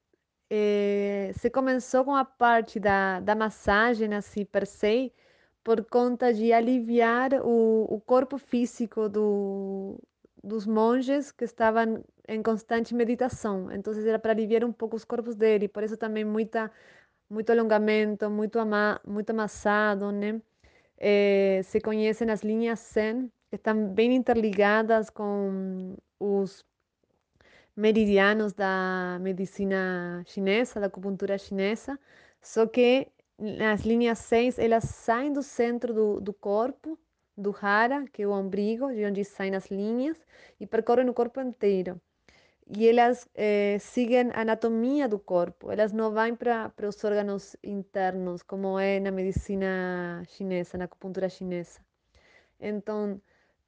é, 0.49 1.31
se 1.35 1.49
começou 1.49 2.05
com 2.05 2.15
a 2.15 2.25
parte 2.25 2.79
da, 2.79 3.19
da 3.19 3.35
massagem, 3.35 4.13
assim, 4.15 4.45
per 4.45 4.65
se, 4.67 5.13
por 5.63 5.85
conta 5.85 6.33
de 6.33 6.51
aliviar 6.53 7.33
o, 7.43 7.85
o 7.89 8.01
corpo 8.01 8.37
físico 8.37 9.07
do, 9.09 9.99
dos 10.43 10.65
monges 10.65 11.31
que 11.31 11.45
estavam 11.45 12.03
em 12.27 12.41
constante 12.43 12.93
meditação. 12.95 13.71
Então 13.71 13.93
era 13.93 14.19
para 14.19 14.31
aliviar 14.31 14.63
um 14.63 14.71
pouco 14.71 14.95
os 14.95 15.05
corpos 15.05 15.35
dele, 15.35 15.67
por 15.67 15.83
isso 15.83 15.97
também 15.97 16.25
muita 16.25 16.71
muito 17.29 17.51
alongamento, 17.51 18.29
muito 18.29 18.59
ama, 18.59 18.99
muito 19.05 19.29
amassado, 19.31 20.11
né? 20.11 20.41
É, 20.97 21.61
se 21.63 21.79
conhecem 21.81 22.29
as 22.31 22.41
linhas 22.43 22.79
Zen, 22.93 23.31
que 23.49 23.55
estão 23.55 23.87
bem 23.93 24.15
interligadas 24.15 25.09
com 25.09 25.95
os 26.19 26.65
meridianos 27.75 28.53
da 28.53 29.17
medicina 29.21 30.23
chinesa, 30.27 30.79
da 30.79 30.87
acupuntura 30.87 31.37
chinesa, 31.37 31.97
só 32.41 32.65
que 32.67 33.07
as 33.71 33.81
linhas 33.81 34.19
6, 34.19 34.59
elas 34.59 34.83
saem 34.83 35.31
do 35.31 35.41
centro 35.41 35.93
do, 35.93 36.19
do 36.21 36.33
corpo, 36.33 36.99
do 37.39 37.55
hara, 37.61 38.05
que 38.13 38.23
é 38.23 38.27
o 38.27 38.33
umbigo, 38.33 38.93
de 38.93 39.05
onde 39.05 39.23
saem 39.23 39.55
as 39.55 39.67
linhas, 39.71 40.17
e 40.59 40.67
percorrem 40.67 41.09
o 41.09 41.13
corpo 41.13 41.39
inteiro. 41.41 41.99
e 42.67 42.87
elas 42.87 43.27
eh, 43.35 43.77
seguem 43.79 44.31
a 44.31 44.41
anatomia 44.41 45.07
do 45.07 45.19
corpo, 45.19 45.71
elas 45.71 45.91
não 45.91 46.11
vão 46.11 46.35
para 46.35 46.71
os 46.87 47.03
órgãos 47.03 47.55
internos, 47.63 48.43
como 48.43 48.79
é 48.79 48.99
na 48.99 49.11
medicina 49.11 50.23
chinesa, 50.27 50.77
na 50.77 50.85
acupuntura 50.85 51.29
chinesa. 51.29 51.79
Então, 52.59 53.21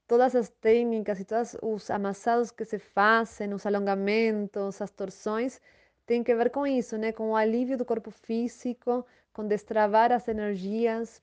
todas 0.07 0.35
as 0.35 0.49
técnicas 0.49 1.19
e 1.19 1.25
todos 1.25 1.57
os 1.61 1.89
amassados 1.91 2.51
que 2.51 2.65
se 2.65 2.79
fazem, 2.79 3.53
os 3.53 3.65
alongamentos, 3.65 4.81
as 4.81 4.91
torções, 4.91 5.61
tem 6.05 6.23
que 6.23 6.35
ver 6.35 6.51
com 6.51 6.67
isso, 6.67 6.97
né? 6.97 7.11
Com 7.11 7.31
o 7.31 7.35
alívio 7.35 7.77
do 7.77 7.85
corpo 7.85 8.11
físico, 8.11 9.05
com 9.33 9.47
destravar 9.47 10.11
as 10.11 10.27
energias, 10.27 11.21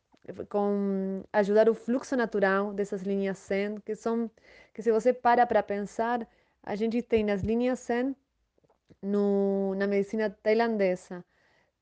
com 0.48 1.22
ajudar 1.32 1.68
o 1.68 1.74
fluxo 1.74 2.16
natural 2.16 2.72
dessas 2.72 3.02
linhas 3.02 3.38
Zen, 3.38 3.76
que 3.84 3.94
são 3.94 4.30
que 4.74 4.82
se 4.82 4.92
você 4.92 5.12
para 5.12 5.46
para 5.46 5.62
pensar, 5.62 6.26
a 6.62 6.74
gente 6.76 7.02
tem 7.02 7.24
nas 7.24 7.42
linhas 7.42 7.80
Zen 7.80 8.14
no, 9.02 9.74
na 9.76 9.86
medicina 9.86 10.30
tailandesa, 10.30 11.24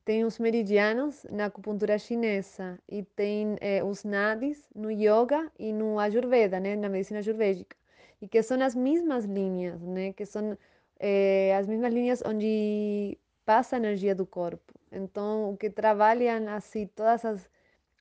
tem 0.05 0.23
os 0.23 0.39
meridianos 0.39 1.25
na 1.29 1.45
acupuntura 1.45 1.97
chinesa 1.99 2.79
e 2.87 3.03
tem 3.03 3.57
eh, 3.59 3.83
os 3.83 4.03
nadis 4.03 4.69
no 4.73 4.89
yoga 4.89 5.51
e 5.59 5.73
no 5.73 5.99
ayurveda, 5.99 6.59
né, 6.59 6.75
na 6.75 6.89
medicina 6.89 7.19
ayurvédica. 7.19 7.75
E 8.21 8.27
que 8.27 8.41
são 8.41 8.61
as 8.61 8.73
mesmas 8.75 9.25
linhas, 9.25 9.81
né, 9.81 10.13
que 10.13 10.25
são 10.25 10.57
eh, 10.99 11.53
as 11.55 11.67
mesmas 11.67 11.93
linhas 11.93 12.23
onde 12.25 13.17
passa 13.45 13.75
a 13.75 13.79
energia 13.79 14.15
do 14.15 14.25
corpo. 14.25 14.73
Então, 14.91 15.51
o 15.51 15.57
que 15.57 15.69
trabalham 15.69 16.47
assim 16.49 16.87
todas 16.87 17.25
as 17.25 17.49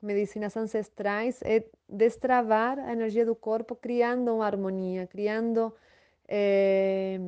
medicinas 0.07 0.57
ancestrais 0.57 1.41
é 1.43 1.65
destravar 1.89 2.79
a 2.79 2.93
energia 2.93 3.27
do 3.27 3.35
corpo, 3.35 3.77
criando 3.77 4.35
uma 4.35 4.47
harmonia, 4.47 5.07
criando 5.07 5.75
eh, 6.29 7.19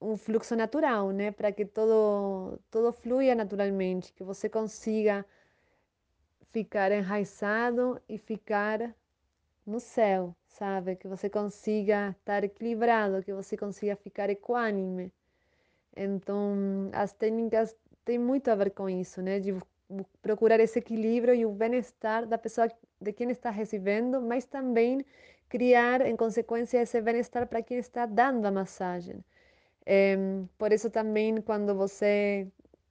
um 0.00 0.16
fluxo 0.16 0.56
natural, 0.56 1.10
né? 1.10 1.30
Para 1.30 1.52
que 1.52 1.64
todo, 1.64 2.58
todo 2.70 2.92
flua 2.92 3.34
naturalmente, 3.34 4.12
que 4.12 4.24
você 4.24 4.48
consiga 4.48 5.24
ficar 6.52 6.90
enraizado 6.92 8.00
e 8.08 8.18
ficar 8.18 8.94
no 9.66 9.80
céu, 9.80 10.34
sabe? 10.46 10.96
Que 10.96 11.06
você 11.08 11.28
consiga 11.30 12.10
estar 12.18 12.44
equilibrado, 12.44 13.22
que 13.22 13.32
você 13.32 13.56
consiga 13.56 13.96
ficar 13.96 14.30
equânime. 14.30 15.12
Então, 15.96 16.90
as 16.92 17.12
técnicas 17.12 17.76
têm 18.04 18.18
muito 18.18 18.48
a 18.50 18.54
ver 18.54 18.70
com 18.70 18.88
isso, 18.88 19.22
né? 19.22 19.38
De 19.40 19.52
procurar 20.22 20.60
esse 20.60 20.78
equilíbrio 20.78 21.34
e 21.34 21.44
o 21.46 21.50
bem-estar 21.52 22.26
da 22.26 22.38
pessoa 22.38 22.68
de 23.00 23.12
quem 23.12 23.30
está 23.30 23.50
recebendo, 23.50 24.20
mas 24.20 24.44
também 24.44 25.04
criar, 25.48 26.00
em 26.06 26.16
consequência, 26.16 26.78
esse 26.80 27.00
bem-estar 27.00 27.46
para 27.46 27.62
quem 27.62 27.78
está 27.78 28.06
dando 28.06 28.46
a 28.46 28.50
massagem. 28.50 29.24
É, 29.84 30.16
por 30.58 30.72
isso 30.72 30.90
também 30.90 31.40
quando 31.40 31.74
você, 31.74 32.46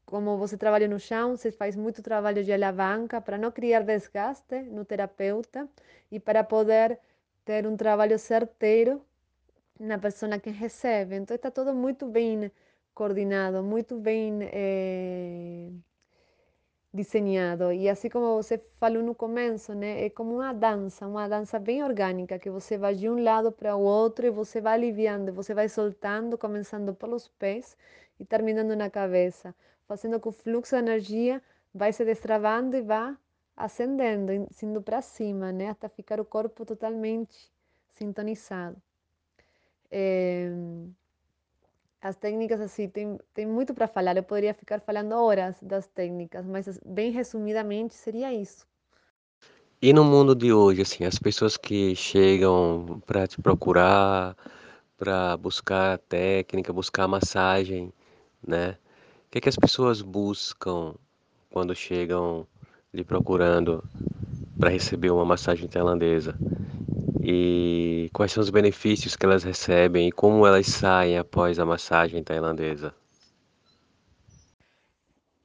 como 0.06 0.38
você 0.38 0.58
trabalha 0.58 0.88
no 0.88 1.00
chão, 1.00 1.38
você 1.38 1.52
faz 1.52 1.76
muito 1.76 2.02
trabalho 2.02 2.44
de 2.44 2.52
alavanca 2.52 3.22
para 3.22 3.38
não 3.38 3.52
criar 3.52 3.82
desgaste 3.84 4.64
no 4.64 4.84
terapeuta 4.84 5.70
e 6.12 6.20
para 6.20 6.44
poder 6.44 7.00
ter 7.46 7.66
um 7.68 7.78
trabalho 7.78 8.18
certeiro 8.20 9.02
na 9.80 9.98
pessoa 9.98 10.38
que 10.40 10.50
recebe. 10.50 11.16
Então 11.16 11.36
está 11.36 11.50
tudo 11.52 11.74
muito 11.74 12.08
bem 12.08 12.52
coordenado, 12.94 13.64
muito 13.64 13.98
bem 13.98 14.40
desenhado. 16.94 17.72
E 17.72 17.88
assim 17.90 18.10
como 18.10 18.36
você 18.36 18.58
falou 18.80 19.04
no 19.04 19.14
começo, 19.16 19.74
né? 19.74 20.06
É 20.06 20.10
como 20.10 20.36
uma 20.36 20.54
dança, 20.54 21.08
uma 21.08 21.28
dança 21.28 21.60
bem 21.60 21.84
orgânica, 21.84 22.40
que 22.40 22.50
você 22.50 22.78
vai 22.78 22.96
de 22.96 23.10
um 23.10 23.22
lado 23.24 23.52
para 23.52 23.76
o 23.76 23.82
outro 23.82 24.26
e 24.26 24.30
você 24.30 24.60
vai 24.62 24.74
aliviando, 24.74 25.34
você 25.34 25.54
vai 25.54 25.70
soltando, 25.70 26.38
começando 26.38 26.94
pelos 26.94 27.28
pés 27.28 27.78
e 28.20 28.26
terminando 28.26 28.76
na 28.76 28.90
cabeça, 28.90 29.56
fazendo 29.88 30.20
que 30.20 30.28
o 30.28 30.32
fluxo 30.32 30.76
de 30.76 30.82
energia 30.82 31.42
vai 31.74 31.94
se 31.94 32.04
destravando 32.06 32.76
e 32.76 32.82
vá 32.82 33.18
ascendendo, 33.56 34.32
indo 34.64 34.82
para 34.82 35.02
cima, 35.02 35.52
né? 35.52 35.70
Até 35.70 35.88
ficar 35.90 36.20
o 36.20 36.26
corpo 36.26 36.66
totalmente 36.66 37.52
sintonizado. 37.96 38.82
É 39.92 40.50
as 42.02 42.16
técnicas 42.16 42.62
assim 42.62 42.90
tem, 42.90 43.18
tem 43.34 43.46
muito 43.46 43.74
para 43.74 43.88
falar. 43.88 44.16
Eu 44.18 44.24
poderia 44.24 44.54
ficar 44.54 44.80
falando 44.82 45.14
horas 45.14 45.58
das 45.62 45.88
técnicas, 45.88 46.46
mas 46.46 46.80
bem 46.86 47.12
resumidamente 47.12 47.94
seria 47.96 48.34
isso. 48.34 48.68
E 49.82 49.94
no 49.94 50.04
mundo 50.04 50.36
de 50.36 50.52
hoje, 50.54 50.82
assim, 50.82 51.06
as 51.06 51.18
pessoas 51.20 51.58
que 51.58 51.96
chegam 51.96 53.02
para 53.06 53.28
te 53.28 53.40
procurar, 53.40 54.36
para 54.98 55.38
buscar 55.38 55.98
técnica, 56.00 56.74
buscar 56.74 57.08
massagem, 57.08 57.94
né? 58.46 58.78
O 59.28 59.32
que 59.32 59.38
é 59.38 59.42
que 59.42 59.50
as 59.50 59.56
pessoas 59.58 60.02
buscam 60.02 60.96
quando 61.50 61.76
chegam 61.76 62.48
lhe 62.94 63.04
procurando 63.04 63.84
para 64.60 64.70
receber 64.70 65.12
uma 65.12 65.26
massagem 65.26 65.68
tailandesa? 65.68 66.40
E 67.32 68.10
quais 68.12 68.32
são 68.32 68.42
os 68.42 68.50
benefícios 68.50 69.16
que 69.16 69.24
elas 69.24 69.44
recebem 69.44 70.08
e 70.08 70.12
como 70.12 70.48
elas 70.48 70.66
saem 70.66 71.16
após 71.16 71.60
a 71.60 71.66
massagem 71.66 72.24
tailandesa? 72.24 72.92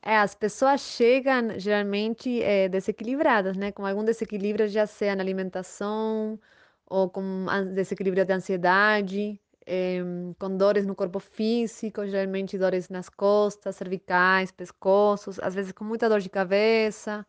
É, 0.02 0.16
as 0.16 0.34
pessoas 0.34 0.80
chegam 0.80 1.58
geralmente 1.58 2.42
é, 2.42 2.70
desequilibradas, 2.70 3.54
né? 3.58 3.70
Com 3.70 3.84
algum 3.84 4.02
desequilíbrio, 4.02 4.66
já 4.66 4.86
seja 4.86 5.14
na 5.14 5.22
alimentação 5.22 6.40
ou 6.86 7.10
com 7.10 7.44
desequilíbrio 7.74 8.24
de 8.24 8.32
ansiedade, 8.32 9.38
é, 9.66 9.98
com 10.38 10.56
dores 10.56 10.86
no 10.86 10.94
corpo 10.94 11.18
físico, 11.20 12.06
geralmente 12.06 12.56
dores 12.56 12.88
nas 12.88 13.10
costas, 13.10 13.76
cervicais, 13.76 14.50
pescoços, 14.50 15.38
às 15.38 15.54
vezes 15.54 15.72
com 15.72 15.84
muita 15.84 16.08
dor 16.08 16.20
de 16.20 16.30
cabeça. 16.30 17.26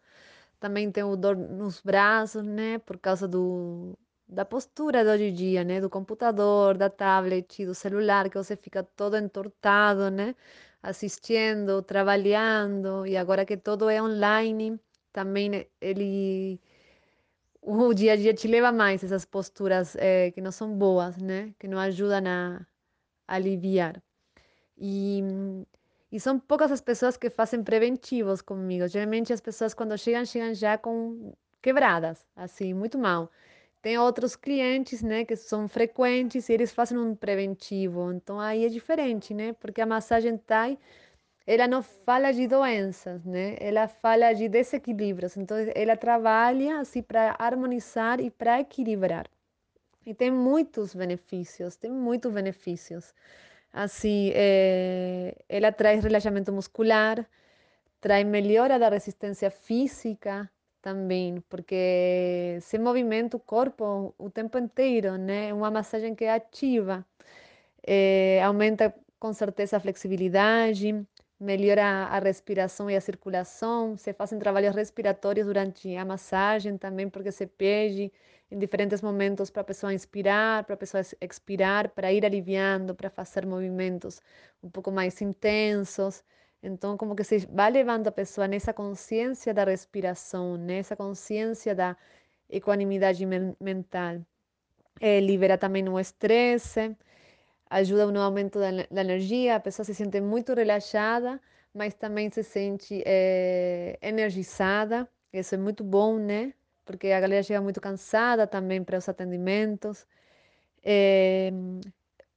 Também 0.62 0.90
tem 0.92 1.04
o 1.04 1.18
dor 1.18 1.36
nos 1.36 1.82
braços, 1.82 2.44
né? 2.46 2.80
Por 2.80 2.98
causa 2.98 3.28
do, 3.28 3.98
da 4.28 4.46
postura 4.46 5.04
do 5.04 5.12
hoje 5.12 5.26
em 5.26 5.34
dia, 5.34 5.64
né? 5.64 5.80
Do 5.82 5.90
computador, 5.90 6.78
da 6.78 6.90
tablet, 6.90 7.66
do 7.66 7.74
celular, 7.76 8.30
que 8.30 8.38
você 8.38 8.56
fica 8.56 8.84
todo 8.84 9.18
entortado, 9.18 10.10
né? 10.12 10.36
Assistindo, 10.82 11.82
trabalhando, 11.82 13.06
e 13.08 13.18
agora 13.18 13.46
que 13.46 13.58
tudo 13.58 13.90
é 13.90 14.02
online, 14.02 14.80
também 15.14 15.68
ele. 15.82 16.60
O 17.62 17.94
dia 17.94 18.14
a 18.14 18.16
dia 18.16 18.34
te 18.34 18.48
leva 18.48 18.72
mais 18.72 19.04
essas 19.04 19.26
posturas 19.26 19.96
é, 19.96 20.32
que 20.32 20.40
não 20.42 20.52
são 20.52 20.78
boas, 20.78 21.18
né? 21.18 21.54
Que 21.60 21.68
não 21.68 21.80
ajudam 21.80 22.24
a 22.28 22.66
aliviar. 23.28 24.02
E, 24.78 25.24
e 26.12 26.20
são 26.20 26.40
poucas 26.40 26.72
as 26.72 26.82
pessoas 26.82 27.18
que 27.18 27.30
fazem 27.30 27.64
preventivos 27.64 28.42
comigo. 28.42 28.88
Geralmente 28.88 29.34
as 29.34 29.42
pessoas 29.42 29.74
quando 29.74 29.98
chegam, 29.98 30.26
chegam 30.26 30.54
já 30.54 30.78
com 30.78 31.34
quebradas, 31.62 32.26
assim, 32.36 32.74
muito 32.74 32.98
mal. 32.98 33.32
Tem 33.86 34.00
outros 34.00 34.36
clientes, 34.36 35.04
né, 35.04 35.24
que 35.24 35.36
são 35.36 35.68
frequentes 35.68 36.50
e 36.50 36.54
eles 36.54 36.74
fazem 36.74 36.98
um 36.98 37.14
preventivo. 37.14 38.12
Então 38.12 38.40
aí 38.40 38.66
é 38.66 38.68
diferente, 38.68 39.32
né? 39.32 39.54
Porque 39.54 39.80
a 39.80 39.86
massagem 39.86 40.40
Thai, 40.40 40.76
ela 41.46 41.68
não 41.68 41.84
fala 41.84 42.32
de 42.32 42.48
doenças, 42.48 43.24
né? 43.24 43.56
Ela 43.60 43.88
fala 43.88 44.34
de 44.34 44.50
desequilíbrios. 44.50 45.38
Então 45.38 45.56
ela 45.76 45.96
trabalha 45.96 46.80
assim 46.80 47.04
para 47.04 47.36
harmonizar 47.38 48.20
e 48.20 48.32
para 48.32 48.60
equilibrar. 48.60 49.28
E 50.04 50.16
tem 50.16 50.32
muitos 50.32 50.96
benefícios, 50.96 51.76
tem 51.76 51.92
muitos 51.92 52.34
benefícios. 52.34 53.14
Assim, 53.72 54.32
é, 54.34 55.36
ela 55.48 55.72
traz 55.72 56.04
relaxamento 56.04 56.52
muscular, 56.52 57.24
traz 58.02 58.26
melhora 58.26 58.80
da 58.80 58.90
resistência 58.90 59.52
física, 59.52 60.50
também, 60.86 61.42
porque 61.50 62.60
se 62.62 62.78
movimenta 62.78 63.36
o 63.38 63.40
corpo 63.40 64.14
o 64.20 64.30
tempo 64.30 64.58
inteiro, 64.60 65.18
né? 65.18 65.52
Uma 65.54 65.72
massagem 65.72 66.14
que 66.16 66.24
é 66.26 66.32
ativa, 66.34 67.04
é, 67.88 68.42
aumenta 68.44 68.94
com 69.20 69.34
certeza 69.34 69.78
a 69.78 69.80
flexibilidade, 69.80 71.06
melhora 71.40 71.84
a 71.86 72.20
respiração 72.20 72.90
e 72.90 72.96
a 72.96 73.02
circulação, 73.02 73.98
se 73.98 74.14
fazem 74.14 74.40
trabalhos 74.40 74.76
respiratórios 74.76 75.48
durante 75.48 75.96
a 75.96 76.06
massagem 76.06 76.78
também, 76.78 77.10
porque 77.10 77.32
se 77.32 77.48
pede 77.48 78.12
em 78.52 78.60
diferentes 78.60 79.02
momentos 79.02 79.50
para 79.50 79.62
a 79.62 79.66
pessoa 79.66 79.94
inspirar, 79.94 80.64
para 80.66 80.76
a 80.76 80.78
pessoa 80.78 81.02
expirar, 81.22 81.90
para 81.90 82.14
ir 82.14 82.26
aliviando, 82.26 82.96
para 82.96 83.10
fazer 83.10 83.46
movimentos 83.46 84.22
um 84.64 84.70
pouco 84.70 84.92
mais 84.92 85.22
intensos. 85.22 86.24
Então, 86.66 86.98
como 86.98 87.16
que 87.16 87.24
se 87.24 87.46
vai 87.46 87.72
levando 87.72 88.08
a 88.08 88.12
pessoa 88.12 88.48
nessa 88.48 88.74
consciência 88.74 89.54
da 89.54 89.64
respiração, 89.64 90.58
nessa 90.58 90.96
consciência 90.96 91.76
da 91.76 91.96
equanimidade 92.50 93.26
men 93.26 93.56
mental. 93.60 94.22
É, 95.00 95.20
libera 95.20 95.58
também 95.58 95.88
o 95.90 96.00
estresse, 96.00 96.96
ajuda 97.70 98.12
no 98.12 98.22
aumento 98.22 98.60
da, 98.60 98.72
da, 98.90 99.02
energia, 99.02 99.56
a 99.56 99.60
pessoa 99.60 99.86
se 99.86 99.94
sente 99.94 100.22
muito 100.22 100.54
relaxada, 100.54 101.42
mas 101.74 101.94
também 101.94 102.30
se 102.32 102.44
sente 102.44 103.04
é, 103.06 103.98
energizada. 104.02 105.08
Isso 105.34 105.56
é 105.56 105.58
muito 105.58 105.84
bom, 105.84 106.18
né? 106.18 106.54
Porque 106.86 107.10
a 107.12 107.20
galera 107.20 107.44
chega 107.44 107.62
muito 107.62 107.82
cansada 107.82 108.48
também 108.48 108.84
para 108.84 108.98
os 108.98 109.10
atendimentos. 109.10 110.08
É, 110.84 111.52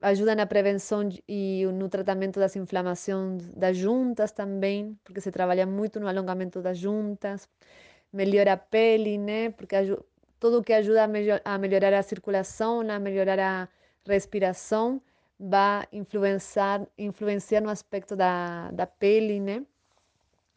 ajuda 0.01 0.35
na 0.35 0.47
prevenção 0.47 1.09
e 1.29 1.67
no 1.75 1.89
tratamento 1.89 2.39
das 2.39 2.55
inflamações 2.57 3.49
das 3.51 3.77
juntas 3.77 4.33
também, 4.33 4.99
porque 5.05 5.21
se 5.21 5.31
trabalha 5.33 5.67
muito 5.67 5.99
no 6.01 6.09
alongamento 6.09 6.63
das 6.63 6.79
juntas, 6.79 7.49
melhora 8.13 8.55
a 8.55 8.57
pele, 8.57 9.19
né? 9.19 9.51
Porque 9.51 9.77
tudo 10.39 10.63
que 10.63 10.73
ajuda 10.73 11.05
a, 11.05 11.09
melhor, 11.09 11.41
a 11.45 11.59
melhorar 11.59 11.95
a 11.95 12.03
circulação, 12.03 12.81
a 12.91 12.99
melhorar 12.99 13.39
a 13.41 13.69
respiração, 14.07 15.03
vai 15.39 15.87
influenciar, 15.93 16.87
influenciar 16.97 17.61
no 17.61 17.71
aspecto 17.71 18.17
da, 18.17 18.71
da 18.73 18.87
pele, 18.87 19.41
né? 19.41 19.65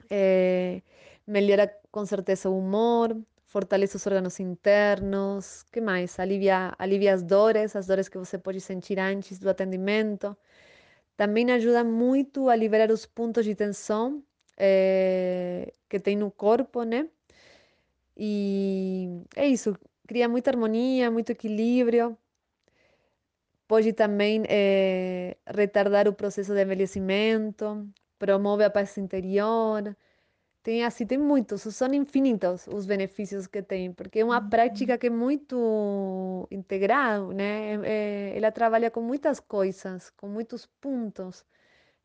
Eh, 0.09 0.81
melhora 1.25 1.67
com 1.91 2.05
certeza 2.05 2.49
o 2.49 2.57
humor, 2.57 3.15
fortalece 3.51 3.97
os 3.97 4.07
órgãos 4.07 4.39
internos, 4.39 5.63
que 5.71 5.81
mais? 5.81 6.17
Alivia, 6.19 6.73
alivia 6.79 7.13
as 7.13 7.21
dores, 7.23 7.75
as 7.75 7.85
dores 7.87 8.07
que 8.09 8.17
você 8.17 8.37
pode 8.37 8.61
sentir 8.61 8.97
antes 8.99 9.39
do 9.39 9.49
atendimento. 9.49 10.37
Também 11.17 11.51
ajuda 11.51 11.83
muito 11.83 12.49
a 12.49 12.55
liberar 12.55 12.91
os 12.91 13.05
pontos 13.05 13.45
de 13.45 13.55
tensão 13.55 14.23
eh, 14.57 15.73
que 15.89 15.99
tem 15.99 16.15
no 16.17 16.31
corpo, 16.31 16.83
né? 16.83 17.09
E 18.15 19.23
é 19.35 19.47
isso, 19.47 19.75
cria 20.07 20.29
muita 20.29 20.51
harmonia, 20.51 21.11
muito 21.11 21.31
equilíbrio. 21.31 22.17
Pode 23.67 23.93
também 23.93 24.43
eh, 24.49 25.37
retardar 25.47 26.07
o 26.07 26.13
processo 26.13 26.53
de 26.53 26.61
envelhecimento, 26.61 27.87
promove 28.19 28.63
a 28.63 28.69
paz 28.69 28.97
interior. 28.97 29.95
Tem 30.63 30.83
assim, 30.85 31.07
tem 31.07 31.17
muitos, 31.17 31.61
são 31.63 31.91
infinitos 31.93 32.67
os 32.67 32.85
benefícios 32.85 33.47
que 33.47 33.63
tem, 33.63 33.91
porque 33.93 34.19
é 34.19 34.25
uma 34.25 34.39
prática 34.41 34.95
que 34.97 35.07
é 35.07 35.09
muito 35.09 36.47
integral, 36.51 37.31
né? 37.31 37.73
É- 37.75 38.33
é- 38.33 38.37
ela 38.37 38.51
trabalha 38.51 38.91
com 38.91 39.01
muitas 39.01 39.39
coisas, 39.39 40.11
com 40.11 40.27
muitos 40.27 40.67
pontos. 40.79 41.43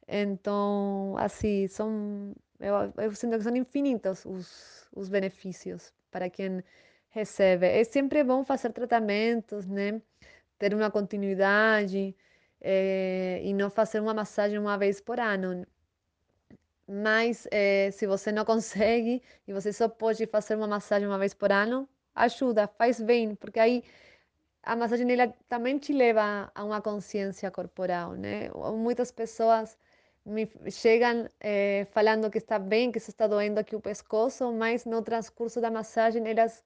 Então, 0.08 1.16
assim, 1.18 1.66
são, 1.68 2.34
eu, 2.60 2.75
eu 3.04 3.14
sinto 3.14 3.36
que 3.38 3.42
são 3.44 3.56
infinitos 3.56 4.25
os, 4.26 4.88
os 4.94 5.08
benefícios 5.08 5.92
para 6.10 6.30
quem 6.30 6.62
recebe. 7.10 7.66
É 7.66 7.84
sempre 7.84 8.22
bom 8.25 8.44
fazer 8.44 8.72
tratamentos, 8.72 9.66
né? 9.66 10.00
Ter 10.58 10.75
uma 10.75 10.90
continuidade, 10.90 12.16
eh, 12.60 13.40
e 13.44 13.52
não 13.54 13.70
fazer 13.70 14.00
uma 14.00 14.14
massagem 14.14 14.58
uma 14.58 14.78
vez 14.78 15.00
por 15.00 15.20
ano. 15.20 15.66
Mas 16.88 17.47
eh, 17.50 17.90
se 17.93 18.07
você 18.07 18.33
não 18.33 18.45
consegue 18.47 19.23
e 19.47 19.52
você 19.52 19.73
só 19.73 19.88
pode 19.88 20.26
fazer 20.26 20.57
uma 20.57 20.66
massagem 20.69 21.07
uma 21.09 21.19
vez 21.19 21.35
por 21.35 21.50
ano, 21.52 21.88
ajuda, 22.14 22.66
faz 22.69 23.00
bem, 23.00 23.35
porque 23.35 23.59
aí 23.61 23.85
a 24.62 24.76
massagem 24.76 25.11
ela 25.12 25.28
também 25.49 25.78
te 25.78 25.93
leva 25.93 26.50
a 26.55 26.64
uma 26.64 26.81
consciência 26.83 27.50
corporal, 27.50 28.14
né? 28.14 28.50
Muitas 28.76 29.12
pessoas 29.12 29.78
me 30.25 30.49
chegam 30.71 31.28
eh, 31.40 31.87
falando 31.93 32.31
que 32.31 32.38
está 32.38 32.59
bem, 32.59 32.90
que 32.93 33.00
só 33.00 33.11
está 33.11 33.26
doendo 33.28 33.61
aqui 33.61 33.76
o 33.76 33.81
pescoço, 33.81 34.52
mas 34.52 34.85
no 34.85 35.02
transcurso 35.02 35.61
da 35.61 35.71
massagem 35.71 36.26
elas 36.28 36.64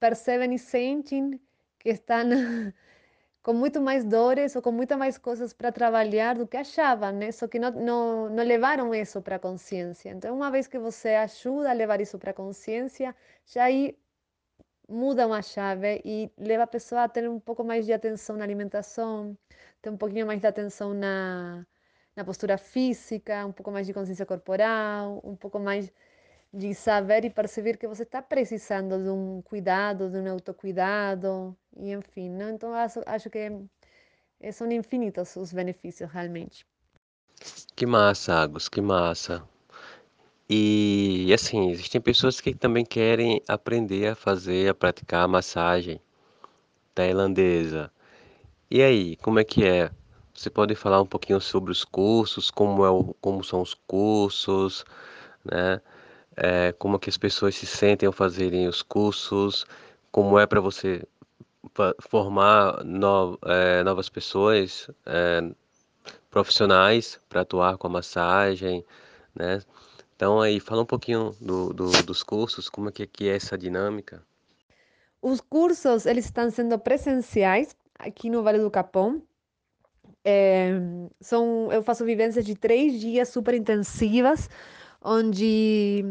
percebem 0.00 0.54
e 0.54 0.58
sentem 0.58 1.40
que 1.78 1.90
estão 1.90 2.30
com 3.46 3.54
muito 3.54 3.80
mais 3.80 4.04
dores 4.04 4.56
ou 4.56 4.62
com 4.62 4.72
muitas 4.72 4.98
mais 4.98 5.16
coisas 5.18 5.52
para 5.52 5.70
trabalhar 5.70 6.34
do 6.34 6.48
que 6.48 6.56
achavam, 6.56 7.12
né? 7.12 7.30
Só 7.30 7.46
que 7.46 7.60
não, 7.60 7.70
não, 7.70 8.28
não 8.28 8.44
levaram 8.44 8.92
isso 8.92 9.22
para 9.22 9.36
a 9.36 9.38
consciência. 9.38 10.10
Então, 10.10 10.34
uma 10.34 10.50
vez 10.50 10.66
que 10.66 10.76
você 10.80 11.10
ajuda 11.10 11.70
a 11.70 11.72
levar 11.72 12.00
isso 12.00 12.18
para 12.18 12.32
a 12.32 12.34
consciência, 12.34 13.14
já 13.46 13.62
aí 13.64 13.96
muda 14.88 15.26
uma 15.28 15.42
chave 15.42 16.02
e 16.04 16.28
leva 16.36 16.64
a 16.64 16.66
pessoa 16.66 17.04
a 17.04 17.08
ter 17.08 17.28
um 17.30 17.38
pouco 17.40 17.62
mais 17.64 17.86
de 17.86 17.92
atenção 17.92 18.36
na 18.36 18.44
alimentação, 18.44 19.38
ter 19.80 19.90
um 19.90 19.96
pouquinho 19.96 20.26
mais 20.26 20.40
de 20.40 20.46
atenção 20.48 20.92
na, 20.92 21.64
na 22.16 22.24
postura 22.24 22.58
física, 22.58 23.46
um 23.46 23.52
pouco 23.52 23.70
mais 23.70 23.86
de 23.86 23.94
consciência 23.94 24.26
corporal, 24.26 25.20
um 25.24 25.36
pouco 25.36 25.60
mais 25.60 25.92
de 26.56 26.74
saber 26.74 27.22
e 27.26 27.30
perceber 27.30 27.76
que 27.76 27.86
você 27.86 28.02
está 28.02 28.22
precisando 28.22 29.02
de 29.02 29.10
um 29.10 29.42
cuidado, 29.42 30.08
de 30.08 30.16
um 30.16 30.32
autocuidado, 30.32 31.54
e 31.76 31.92
enfim, 31.92 32.30
não? 32.30 32.48
Então 32.48 32.72
acho, 32.72 33.02
acho 33.04 33.28
que 33.28 33.52
eh, 34.40 34.52
são 34.52 34.70
infinitos 34.72 35.36
os 35.36 35.52
benefícios 35.52 36.10
realmente. 36.10 36.66
Que 37.76 37.84
massa, 37.84 38.36
Agus, 38.36 38.70
que 38.70 38.80
massa. 38.80 39.46
E 40.48 41.30
assim, 41.34 41.70
existem 41.70 42.00
pessoas 42.00 42.40
que 42.40 42.54
também 42.54 42.86
querem 42.86 43.42
aprender 43.46 44.08
a 44.08 44.14
fazer, 44.14 44.70
a 44.70 44.74
praticar 44.74 45.24
a 45.24 45.28
massagem 45.28 46.00
tailandesa. 46.94 47.92
E 48.70 48.80
aí, 48.82 49.16
como 49.16 49.38
é 49.38 49.44
que 49.44 49.62
é? 49.66 49.90
Você 50.32 50.48
pode 50.48 50.74
falar 50.74 51.02
um 51.02 51.06
pouquinho 51.06 51.40
sobre 51.40 51.70
os 51.70 51.84
cursos, 51.84 52.50
como 52.50 52.82
é 52.84 52.90
o, 52.90 53.14
como 53.20 53.44
são 53.44 53.60
os 53.60 53.74
cursos, 53.74 54.86
né? 55.44 55.82
É, 56.36 56.72
como 56.72 56.98
que 56.98 57.08
as 57.10 57.16
pessoas 57.16 57.54
se 57.56 57.66
sentem 57.66 58.06
ao 58.06 58.12
fazerem 58.12 58.68
os 58.68 58.82
cursos, 58.82 59.66
como 60.12 60.38
é 60.38 60.46
para 60.46 60.60
você 60.60 61.02
formar 62.00 62.84
no- 62.84 63.38
é, 63.44 63.82
novas 63.84 64.08
pessoas, 64.08 64.88
é, 65.06 65.42
profissionais 66.30 67.20
para 67.28 67.42
atuar 67.42 67.78
com 67.78 67.86
a 67.86 67.90
massagem, 67.90 68.84
né? 69.34 69.60
Então 70.16 70.40
aí, 70.40 70.60
fala 70.60 70.82
um 70.82 70.86
pouquinho 70.86 71.34
do, 71.40 71.72
do- 71.72 72.02
dos 72.02 72.22
cursos, 72.22 72.68
como 72.68 72.88
é 72.88 72.92
que, 72.92 73.06
que 73.06 73.28
é 73.28 73.36
essa 73.36 73.56
dinâmica. 73.58 74.22
Os 75.20 75.40
cursos, 75.40 76.06
eles 76.06 76.26
estão 76.26 76.50
sendo 76.50 76.78
presenciais 76.78 77.76
aqui 77.98 78.30
no 78.30 78.42
Vale 78.42 78.58
do 78.58 78.70
Capão. 78.70 79.22
É, 80.24 80.70
são, 81.20 81.70
eu 81.72 81.82
faço 81.82 82.04
vivências 82.04 82.44
de 82.44 82.54
três 82.54 82.98
dias 83.00 83.28
super 83.28 83.54
intensivas, 83.54 84.48
onde 85.06 86.02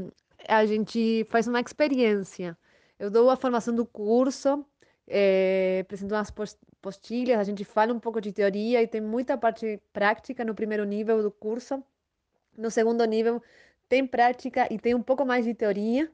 a 0.47 0.65
gente 0.65 1.25
faz 1.29 1.47
uma 1.47 1.59
experiência. 1.59 2.57
Eu 2.99 3.11
dou 3.11 3.29
a 3.29 3.35
formação 3.35 3.75
do 3.75 3.85
curso, 3.85 4.65
eh, 5.07 5.79
apresento 5.81 6.15
umas 6.15 6.31
pos- 6.31 6.57
postilhas, 6.81 7.39
a 7.39 7.43
gente 7.43 7.65
fala 7.65 7.93
um 7.93 7.99
pouco 7.99 8.21
de 8.21 8.31
teoria 8.31 8.81
e 8.81 8.87
tem 8.87 9.01
muita 9.01 9.37
parte 9.37 9.81
prática 9.93 10.45
no 10.45 10.55
primeiro 10.55 10.85
nível 10.85 11.21
do 11.21 11.31
curso. 11.31 11.83
No 12.57 12.71
segundo 12.71 13.03
nível, 13.05 13.41
tem 13.89 14.07
prática 14.07 14.67
e 14.73 14.79
tem 14.79 14.95
um 14.95 15.03
pouco 15.03 15.25
mais 15.25 15.45
de 15.45 15.53
teoria. 15.53 16.11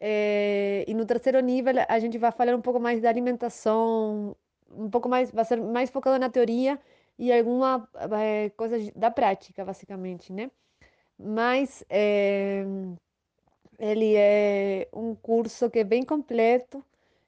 Eh, 0.00 0.84
e 0.88 0.94
no 0.94 1.04
terceiro 1.06 1.40
nível, 1.40 1.74
a 1.88 1.98
gente 1.98 2.18
vai 2.18 2.32
falar 2.32 2.54
um 2.54 2.62
pouco 2.62 2.80
mais 2.80 3.00
da 3.02 3.08
alimentação, 3.08 4.36
um 4.70 4.90
pouco 4.90 5.08
mais, 5.08 5.30
vai 5.32 5.44
ser 5.44 5.60
mais 5.60 5.90
focado 5.90 6.18
na 6.18 6.30
teoria 6.30 6.80
e 7.18 7.32
alguma 7.32 7.88
eh, 8.12 8.50
coisa 8.56 8.76
da 8.96 9.10
prática, 9.10 9.64
basicamente, 9.64 10.32
né? 10.32 10.50
Mas 11.18 11.84
eh, 11.90 12.64
ele 13.78 14.14
é 14.16 14.88
um 14.92 15.14
curso 15.14 15.70
que 15.70 15.80
é 15.80 15.84
bem 15.84 16.04
completo, 16.04 16.84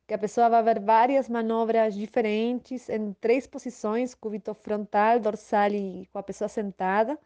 que 0.06 0.14
a 0.14 0.18
pessoa 0.18 0.48
vai 0.48 0.62
ver 0.62 0.80
várias 0.80 1.28
manobras 1.28 1.94
diferentes 1.94 2.88
em 2.88 3.12
três 3.14 3.46
posições, 3.46 4.14
cúbito 4.14 4.54
frontal, 4.54 5.20
dorsal 5.20 5.70
e 5.72 6.06
com 6.12 6.18
a 6.18 6.22
pessoa 6.22 6.48
sentada. 6.48 7.18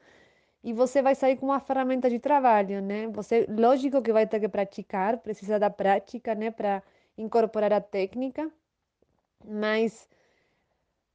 E 0.65 0.73
você 0.73 1.03
vai 1.03 1.15
sair 1.15 1.37
com 1.37 1.47
uma 1.47 1.61
ferramenta 1.61 2.11
de 2.11 2.19
trabalho, 2.19 2.83
né? 2.83 3.09
Você, 3.09 3.47
lógico 3.51 4.03
que 4.03 4.13
vai 4.13 4.27
ter 4.27 4.41
que 4.41 4.49
praticar, 4.49 5.19
precisa 5.19 5.59
da 5.59 5.71
prática, 5.71 6.35
né, 6.35 6.51
para 6.51 6.83
incorporar 7.19 7.73
a 7.73 7.81
técnica, 7.81 8.51
mas 9.45 10.09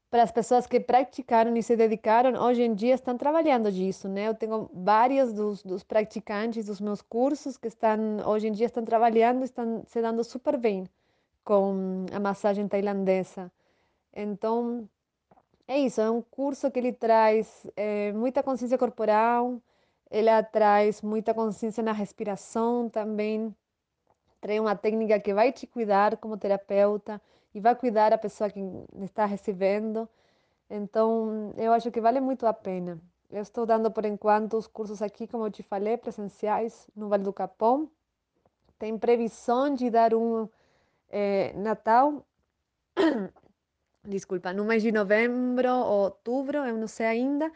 para 0.10 0.24
as 0.24 0.32
pessoas 0.32 0.65
que 0.65 0.80
praticaram 0.80 1.56
e 1.56 1.62
se 1.62 1.76
dedicaram, 1.76 2.41
hoje 2.41 2.63
em 2.63 2.74
dia 2.74 2.95
estão 2.95 3.15
trabalhando 3.15 3.72
disso, 3.72 4.10
né? 4.10 4.28
Eu 4.28 4.34
tenho 4.34 4.69
vários 4.74 5.32
dos, 5.32 5.62
dos 5.62 5.84
praticantes 5.84 6.65
dos 6.65 6.82
meus 6.82 7.02
cursos 7.02 7.58
que 7.58 7.67
estão, 7.67 8.00
hoje 8.26 8.48
em 8.48 8.52
dia 8.52 8.65
estão 8.65 8.84
trabalhando, 8.84 9.43
estão 9.43 9.84
se 9.86 10.02
dando 10.02 10.24
super 10.24 10.58
bem 10.58 10.86
com 11.43 12.06
a 12.12 12.19
massagem 12.19 12.67
tailandesa. 12.67 13.52
Então, 14.12 14.89
é 15.67 15.78
isso, 15.78 16.02
é 16.02 16.10
um 16.10 16.22
curso 16.22 16.72
que 16.72 16.80
ele 16.80 16.91
traz 16.91 17.67
eh, 17.78 18.12
muita 18.13 18.41
consciência 18.41 18.78
corporal, 18.78 19.62
ele 20.10 20.32
traz 20.52 21.02
muita 21.04 21.34
consciência 21.36 21.84
na 21.84 21.91
respiração 21.91 22.89
também, 22.89 23.56
traz 24.41 24.60
uma 24.60 24.76
técnica 24.76 25.19
que 25.19 25.34
vai 25.34 25.52
te 25.52 25.67
cuidar 25.67 26.17
como 26.17 26.38
terapeuta 26.38 27.22
e 27.54 27.60
vai 27.60 27.76
cuidar 27.76 28.14
a 28.14 28.18
pessoa 28.18 28.50
que 28.50 28.60
está 29.02 29.26
recebendo. 29.26 30.08
Então, 30.70 31.54
eu 31.58 31.74
acho 31.74 31.92
que 31.92 32.02
vale 32.02 32.20
muito 32.20 32.46
a 32.46 32.54
pena. 32.54 33.00
Eu 33.30 33.42
estou 33.42 33.66
dando 33.66 33.92
por 33.92 34.06
enquanto 34.06 34.58
os 34.58 34.68
cursos 34.68 35.02
aqui, 35.02 35.28
como 35.28 35.46
eu 35.46 35.52
te 35.52 35.64
falei, 35.64 35.98
presenciais 35.98 36.90
no 36.96 37.10
Vale 37.10 37.24
do 37.24 37.34
Capão. 37.34 37.90
Tem 38.78 38.98
previsão 38.98 39.74
de 39.74 39.90
dar 39.90 40.14
um 40.14 40.48
eh, 41.10 41.54
Natal 41.56 42.26
desculpa, 44.04 44.54
no 44.54 44.66
mês 44.66 44.84
de 44.84 44.92
novembro 44.92 45.70
ou 45.70 46.04
outubro, 46.06 46.60
eu 46.60 46.78
não 46.78 46.88
sei 46.88 47.06
ainda, 47.06 47.52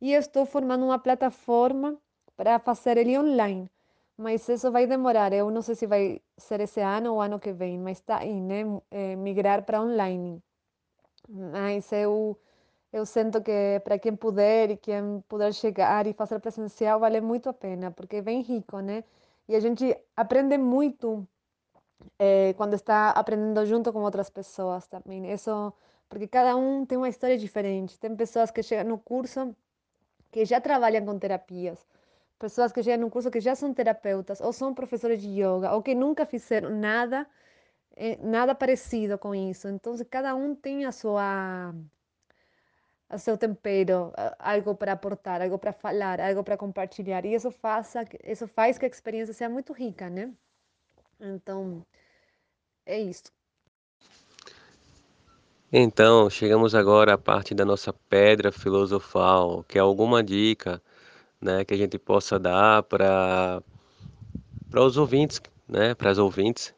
e 0.00 0.12
eu 0.12 0.20
estou 0.20 0.46
formando 0.46 0.84
uma 0.84 0.98
plataforma 0.98 1.98
para 2.36 2.58
fazer 2.58 2.96
ele 2.96 3.18
online. 3.18 3.70
Mas 4.16 4.48
isso 4.48 4.70
vai 4.72 4.86
demorar, 4.86 5.32
eu 5.32 5.50
não 5.50 5.60
sei 5.62 5.74
se 5.74 5.86
vai 5.86 6.22
ser 6.38 6.60
esse 6.60 6.80
ano 6.80 7.14
ou 7.14 7.20
ano 7.20 7.38
que 7.38 7.52
vem, 7.52 7.78
mas 7.78 7.98
está 7.98 8.18
aí, 8.18 8.40
né? 8.40 8.62
Eh, 8.90 9.16
migrar 9.16 9.62
para 9.64 9.80
online. 9.82 10.42
Mas 11.28 11.92
eu, 11.92 12.38
eu 12.92 13.04
sinto 13.06 13.42
que 13.42 13.80
para 13.84 13.98
quem 13.98 14.16
puder 14.16 14.70
e 14.70 14.76
quem 14.76 15.20
puder 15.28 15.52
chegar 15.54 16.06
e 16.06 16.14
fazer 16.14 16.40
presencial 16.40 17.00
vale 17.00 17.20
muito 17.20 17.48
a 17.48 17.52
pena, 17.52 17.90
porque 17.90 18.16
é 18.16 18.22
bem 18.22 18.42
rico, 18.42 18.80
né? 18.80 19.04
E 19.48 19.54
a 19.56 19.60
gente 19.60 19.96
aprende 20.16 20.58
muito 20.58 21.26
eh, 22.18 22.54
quando 22.56 22.74
está 22.74 23.10
aprendendo 23.10 23.64
junto 23.66 23.92
com 23.92 24.02
outras 24.02 24.30
pessoas 24.30 24.86
também. 24.86 25.30
Isso, 25.32 25.72
porque 26.08 26.26
cada 26.28 26.56
um 26.56 26.84
tem 26.86 26.98
uma 26.98 27.08
história 27.08 27.38
diferente. 27.38 27.98
Tem 27.98 28.14
pessoas 28.16 28.50
que 28.50 28.62
chegam 28.62 28.84
no 28.86 28.98
curso 28.98 29.54
que 30.30 30.44
já 30.44 30.60
trabalham 30.60 31.04
com 31.06 31.18
terapias, 31.18 31.86
pessoas 32.38 32.72
que 32.72 32.82
chegam 32.82 33.06
no 33.06 33.10
curso 33.10 33.30
que 33.30 33.40
já 33.40 33.54
são 33.54 33.72
terapeutas, 33.74 34.40
ou 34.40 34.52
são 34.52 34.74
professores 34.74 35.20
de 35.20 35.28
yoga, 35.28 35.72
ou 35.74 35.82
que 35.82 35.94
nunca 35.94 36.26
fizeram 36.26 36.70
nada, 36.70 37.26
eh, 37.96 38.18
nada 38.22 38.54
parecido 38.54 39.18
com 39.18 39.34
isso. 39.34 39.68
Então, 39.68 39.94
cada 40.10 40.34
um 40.34 40.54
tem 40.54 40.84
a 40.84 40.92
sua 40.92 41.74
o 43.08 43.18
seu 43.18 43.36
tempero, 43.38 44.12
algo 44.38 44.74
para 44.74 44.92
aportar, 44.92 45.40
algo 45.40 45.58
para 45.58 45.72
falar, 45.72 46.20
algo 46.20 46.42
para 46.42 46.56
compartilhar. 46.56 47.24
E 47.24 47.34
isso 47.34 47.50
faz, 47.50 47.94
isso 48.24 48.48
faz 48.48 48.78
que 48.78 48.84
a 48.84 48.88
experiência 48.88 49.32
seja 49.32 49.48
muito 49.48 49.72
rica, 49.72 50.10
né? 50.10 50.32
Então, 51.20 51.84
é 52.84 52.98
isso. 53.00 53.32
Então, 55.72 56.30
chegamos 56.30 56.74
agora 56.74 57.14
à 57.14 57.18
parte 57.18 57.54
da 57.54 57.64
nossa 57.64 57.92
pedra 57.92 58.52
filosofal, 58.52 59.64
que 59.64 59.78
é 59.78 59.80
alguma 59.80 60.22
dica, 60.22 60.82
né, 61.40 61.64
que 61.64 61.74
a 61.74 61.76
gente 61.76 61.98
possa 61.98 62.38
dar 62.38 62.82
para 62.84 63.62
para 64.70 64.82
os 64.82 64.96
ouvintes, 64.96 65.40
né, 65.68 65.94
para 65.94 66.10
as 66.10 66.18
ouvintes, 66.18 66.74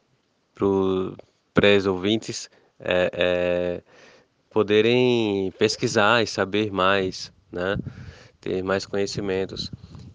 para 0.55 1.75
os 1.75 1.85
ouvintes, 1.85 2.49
é, 2.79 3.11
é, 3.13 3.83
poderem 4.49 5.51
pesquisar 5.57 6.23
e 6.23 6.27
saber 6.27 6.71
mais, 6.71 7.31
né? 7.51 7.79
Ter 8.41 8.63
mais 8.63 8.85
conhecimentos. 8.85 9.71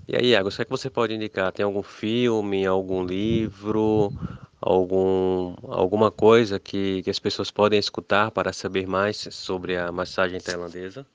E 0.09 0.17
aí, 0.17 0.31
Iago, 0.31 0.49
o 0.49 0.53
que 0.53 0.63
é 0.63 0.65
que 0.65 0.71
você 0.71 0.91
pode 0.91 1.15
indicar? 1.15 1.53
Tem 1.53 1.65
algum 1.65 1.83
filme, 1.83 2.67
algum 2.67 3.05
livro, 3.05 4.13
algum, 4.61 5.55
alguma 5.69 6.11
coisa 6.11 6.59
que, 6.59 7.03
que 7.03 7.11
as 7.11 7.19
pessoas 7.19 7.51
podem 7.51 7.79
escutar 7.79 8.31
para 8.31 8.53
saber 8.53 8.87
mais 8.87 9.29
sobre 9.31 9.77
a 9.77 9.93
massagem 9.93 10.41
tailandesa? 10.41 11.07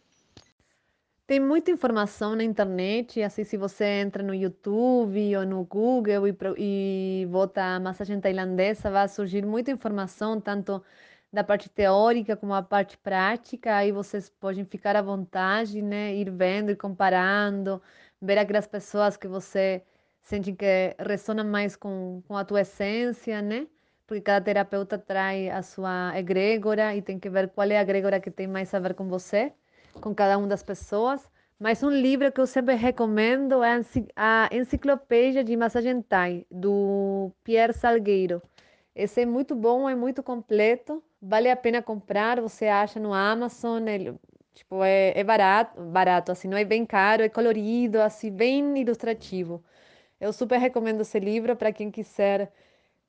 Tem 1.29 1.39
muita 1.39 1.69
informação 1.69 2.35
na 2.35 2.43
internet, 2.43 3.21
assim, 3.21 3.43
se 3.43 3.55
você 3.55 3.85
entra 3.85 4.23
no 4.23 4.33
YouTube 4.33 5.37
ou 5.37 5.45
no 5.45 5.63
Google 5.63 6.27
e, 6.27 6.35
e 6.57 7.27
bota 7.27 7.79
massagem 7.79 8.19
tailandesa, 8.19 8.89
vai 8.89 9.07
surgir 9.07 9.45
muita 9.45 9.69
informação, 9.69 10.41
tanto 10.41 10.83
da 11.31 11.43
parte 11.43 11.69
teórica 11.69 12.35
como 12.35 12.51
a 12.55 12.63
parte 12.63 12.97
prática, 12.97 13.75
aí 13.75 13.91
vocês 13.91 14.27
podem 14.27 14.65
ficar 14.65 14.95
à 14.95 15.03
vontade, 15.03 15.83
né? 15.83 16.15
Ir 16.15 16.31
vendo, 16.31 16.71
ir 16.71 16.77
comparando, 16.77 17.79
ver 18.19 18.39
aquelas 18.39 18.65
pessoas 18.65 19.15
que 19.15 19.27
você 19.27 19.83
sente 20.23 20.51
que 20.53 20.95
ressonam 20.97 21.45
mais 21.45 21.75
com, 21.75 22.23
com 22.27 22.35
a 22.37 22.43
tua 22.43 22.61
essência, 22.61 23.39
né? 23.39 23.67
Porque 24.07 24.21
cada 24.21 24.43
terapeuta 24.43 24.97
traz 24.97 25.51
a 25.51 25.61
sua 25.61 26.11
egrégora 26.17 26.95
e 26.95 27.03
tem 27.03 27.19
que 27.19 27.29
ver 27.29 27.49
qual 27.49 27.69
é 27.69 27.77
a 27.77 27.81
egrégora 27.83 28.19
que 28.19 28.31
tem 28.31 28.47
mais 28.47 28.73
a 28.73 28.79
ver 28.79 28.95
com 28.95 29.07
você, 29.07 29.53
com 29.93 30.13
cada 30.13 30.38
uma 30.38 30.47
das 30.47 30.63
pessoas. 30.63 31.28
Mas 31.60 31.84
um 31.84 31.89
livro 31.89 32.32
que 32.32 32.39
eu 32.39 32.47
sempre 32.47 32.75
recomendo 32.75 33.62
é 33.63 33.82
a 34.15 34.49
Enciclopédia 34.52 35.43
de 35.43 35.58
Massagem 35.58 36.02
Thai, 36.02 36.45
do 36.49 37.32
Pierre 37.43 37.73
Salgueiro. 37.73 38.41
Esse 38.95 39.21
é 39.21 39.25
muito 39.25 39.56
bom, 39.56 39.89
é 39.89 39.95
muito 39.95 40.23
completo, 40.23 41.04
vale 41.21 41.49
a 41.49 41.56
pena 41.56 41.82
comprar, 41.82 42.41
você 42.41 42.67
acha 42.67 42.99
no 42.99 43.13
Amazon, 43.13 43.88
ele, 43.88 44.15
tipo, 44.54 44.84
é, 44.84 45.12
é 45.17 45.23
barato, 45.23 45.82
barato, 45.82 46.32
assim, 46.32 46.47
não 46.47 46.58
é 46.58 46.65
bem 46.65 46.86
caro, 46.86 47.23
é 47.23 47.30
colorido, 47.30 48.02
assim, 48.02 48.32
bem 48.32 48.78
ilustrativo. 48.80 49.63
Eu 50.19 50.34
super 50.34 50.60
recomendo 50.60 51.02
esse 51.02 51.19
livro 51.19 51.56
para 51.56 51.71
quem 51.71 51.91
quiser 51.91 52.52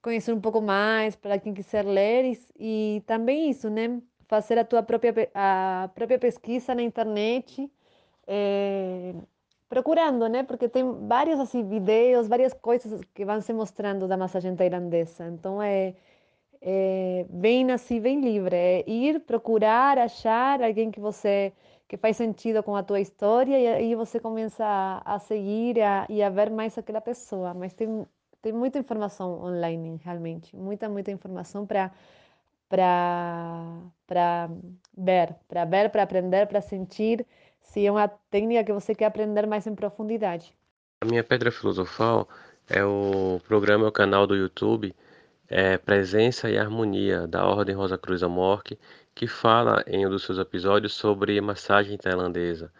conhecer 0.02 0.32
um 0.32 0.40
pouco 0.40 0.60
mais, 0.60 1.16
para 1.16 1.38
quem 1.38 1.54
quiser 1.54 1.84
ler 1.84 2.24
e, 2.24 2.96
e, 2.96 3.02
também 3.06 3.50
isso, 3.50 3.70
né? 3.70 4.00
Fazer 4.30 4.58
a 4.58 4.64
tua 4.64 4.82
própria, 4.82 5.12
a 5.34 5.90
própria 5.94 6.18
pesquisa 6.18 6.74
na 6.74 6.82
internet, 6.82 7.68
é, 8.26 9.12
procurando, 9.68 10.28
né? 10.28 10.44
Porque 10.44 10.68
tem 10.68 10.84
vários 11.08 11.40
assim 11.40 11.66
vídeos, 11.68 12.28
várias 12.28 12.52
coisas 12.54 13.00
que 13.14 13.24
vão 13.24 13.40
se 13.40 13.52
mostrando 13.52 14.06
da 14.08 14.16
massagem 14.16 14.54
tailandesa. 14.56 15.26
Então 15.26 15.60
é, 15.62 15.94
é 16.62 17.26
bem 17.30 17.70
assim, 17.72 18.00
bem 18.00 18.20
livre. 18.20 18.56
É 18.56 18.84
ir 18.88 19.20
procurar, 19.20 19.98
achar 19.98 20.62
alguém 20.62 20.90
que 20.90 21.00
você 21.00 21.52
que 21.88 21.96
faz 21.96 22.16
sentido 22.16 22.62
com 22.62 22.76
a 22.76 22.84
tua 22.84 23.00
história 23.00 23.58
e 23.58 23.66
aí 23.66 23.94
você 23.96 24.20
começa 24.20 24.64
a, 24.64 25.16
a 25.16 25.18
seguir 25.18 25.80
a, 25.82 26.06
e 26.08 26.22
a 26.22 26.30
ver 26.30 26.50
mais 26.50 26.78
aquela 26.78 27.00
pessoa. 27.00 27.52
Mas 27.54 27.72
tem 27.74 28.06
tem 28.42 28.52
muita 28.52 28.78
informação 28.78 29.42
online, 29.44 30.00
realmente, 30.04 30.56
muita 30.56 30.88
muita 30.88 31.10
informação 31.10 31.66
para 31.66 31.92
para 32.70 34.48
ver, 34.96 35.34
para 35.48 35.64
ver, 35.64 35.90
para 35.90 36.02
aprender, 36.04 36.46
para 36.46 36.62
sentir 36.62 37.26
se 37.60 37.84
é 37.84 37.90
uma 37.90 38.08
técnica 38.08 38.64
que 38.64 38.72
você 38.72 38.94
quer 38.94 39.06
aprender 39.06 39.46
mais 39.46 39.66
em 39.66 39.74
profundidade. 39.74 40.54
A 41.02 41.04
minha 41.04 41.24
pedra 41.24 41.50
filosofal 41.50 42.28
é 42.68 42.84
o 42.84 43.40
programa, 43.46 43.88
o 43.88 43.92
canal 43.92 44.26
do 44.26 44.36
YouTube 44.36 44.94
é 45.48 45.76
Presença 45.76 46.48
e 46.48 46.56
Harmonia 46.56 47.26
da 47.26 47.44
Ordem 47.44 47.74
Rosa 47.74 47.98
Cruz 47.98 48.22
Amorque, 48.22 48.78
que 49.14 49.26
fala 49.26 49.82
em 49.86 50.06
um 50.06 50.10
dos 50.10 50.22
seus 50.22 50.38
episódios 50.38 50.94
sobre 50.94 51.40
massagem 51.40 51.98
tailandesa. 51.98 52.72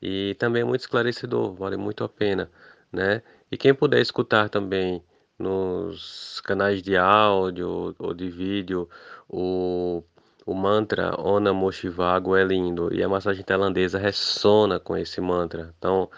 E 0.00 0.34
também 0.38 0.62
é 0.62 0.64
muito 0.64 0.80
esclarecedor, 0.80 1.52
vale 1.52 1.76
muito 1.76 2.02
a 2.02 2.08
pena, 2.08 2.50
né? 2.90 3.22
E 3.52 3.58
quem 3.58 3.74
puder 3.74 4.00
escutar 4.00 4.48
também 4.48 5.02
nos 5.38 6.40
canais 6.42 6.82
de 6.82 6.96
áudio 6.96 7.94
ou 7.98 8.14
de 8.14 8.28
vídeo 8.28 8.88
o 9.28 10.02
o 10.48 10.54
mantra 10.54 11.14
Om 11.20 11.40
Namah 11.40 11.72
Shivaya 11.72 12.40
é 12.40 12.44
lindo 12.44 12.92
e 12.94 13.02
a 13.02 13.08
massagem 13.08 13.44
tailandesa 13.44 13.98
ressona 13.98 14.80
com 14.80 14.96
esse 14.96 15.20
mantra. 15.20 15.74
Então, 15.76 16.10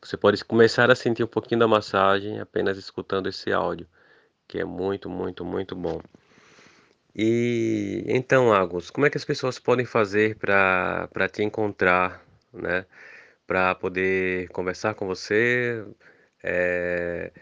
você 0.00 0.16
pode 0.16 0.44
começar 0.44 0.88
a 0.88 0.94
sentir 0.94 1.24
um 1.24 1.26
pouquinho 1.26 1.60
da 1.60 1.66
massagem 1.68 2.38
apenas 2.40 2.78
escutando 2.78 3.28
esse 3.28 3.52
áudio, 3.52 3.88
que 4.48 4.60
é 4.60 4.64
muito, 4.64 5.10
muito, 5.10 5.44
muito 5.44 5.74
bom. 5.74 6.00
E 7.14 8.04
então, 8.06 8.52
Agus, 8.52 8.90
como 8.90 9.06
é 9.06 9.10
que 9.10 9.18
as 9.18 9.24
pessoas 9.24 9.58
podem 9.58 9.84
fazer 9.84 10.36
para 10.36 11.08
para 11.12 11.28
te 11.28 11.42
encontrar, 11.42 12.24
né? 12.52 12.86
Para 13.46 13.74
poder 13.74 14.48
conversar 14.50 14.94
com 14.94 15.06
você, 15.06 15.84
é, 16.42 17.32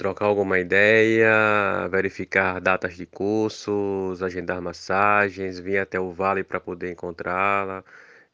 trocar 0.00 0.24
alguma 0.24 0.58
ideia, 0.58 1.86
verificar 1.90 2.58
datas 2.58 2.96
de 2.96 3.04
cursos, 3.04 4.22
agendar 4.22 4.58
massagens, 4.62 5.60
vir 5.60 5.76
até 5.76 6.00
o 6.00 6.10
vale 6.10 6.42
para 6.42 6.58
poder 6.58 6.90
encontrá-la. 6.90 7.84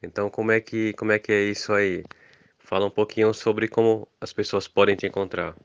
Então, 0.00 0.30
como 0.30 0.52
é 0.52 0.60
que 0.60 0.92
como 0.92 1.10
é 1.10 1.18
que 1.18 1.32
é 1.32 1.42
isso 1.42 1.72
aí? 1.72 2.04
Fala 2.56 2.86
um 2.86 2.90
pouquinho 2.90 3.34
sobre 3.34 3.66
como 3.66 4.06
as 4.20 4.32
pessoas 4.32 4.68
podem 4.68 4.94
te 4.94 5.08
encontrar. 5.08 5.56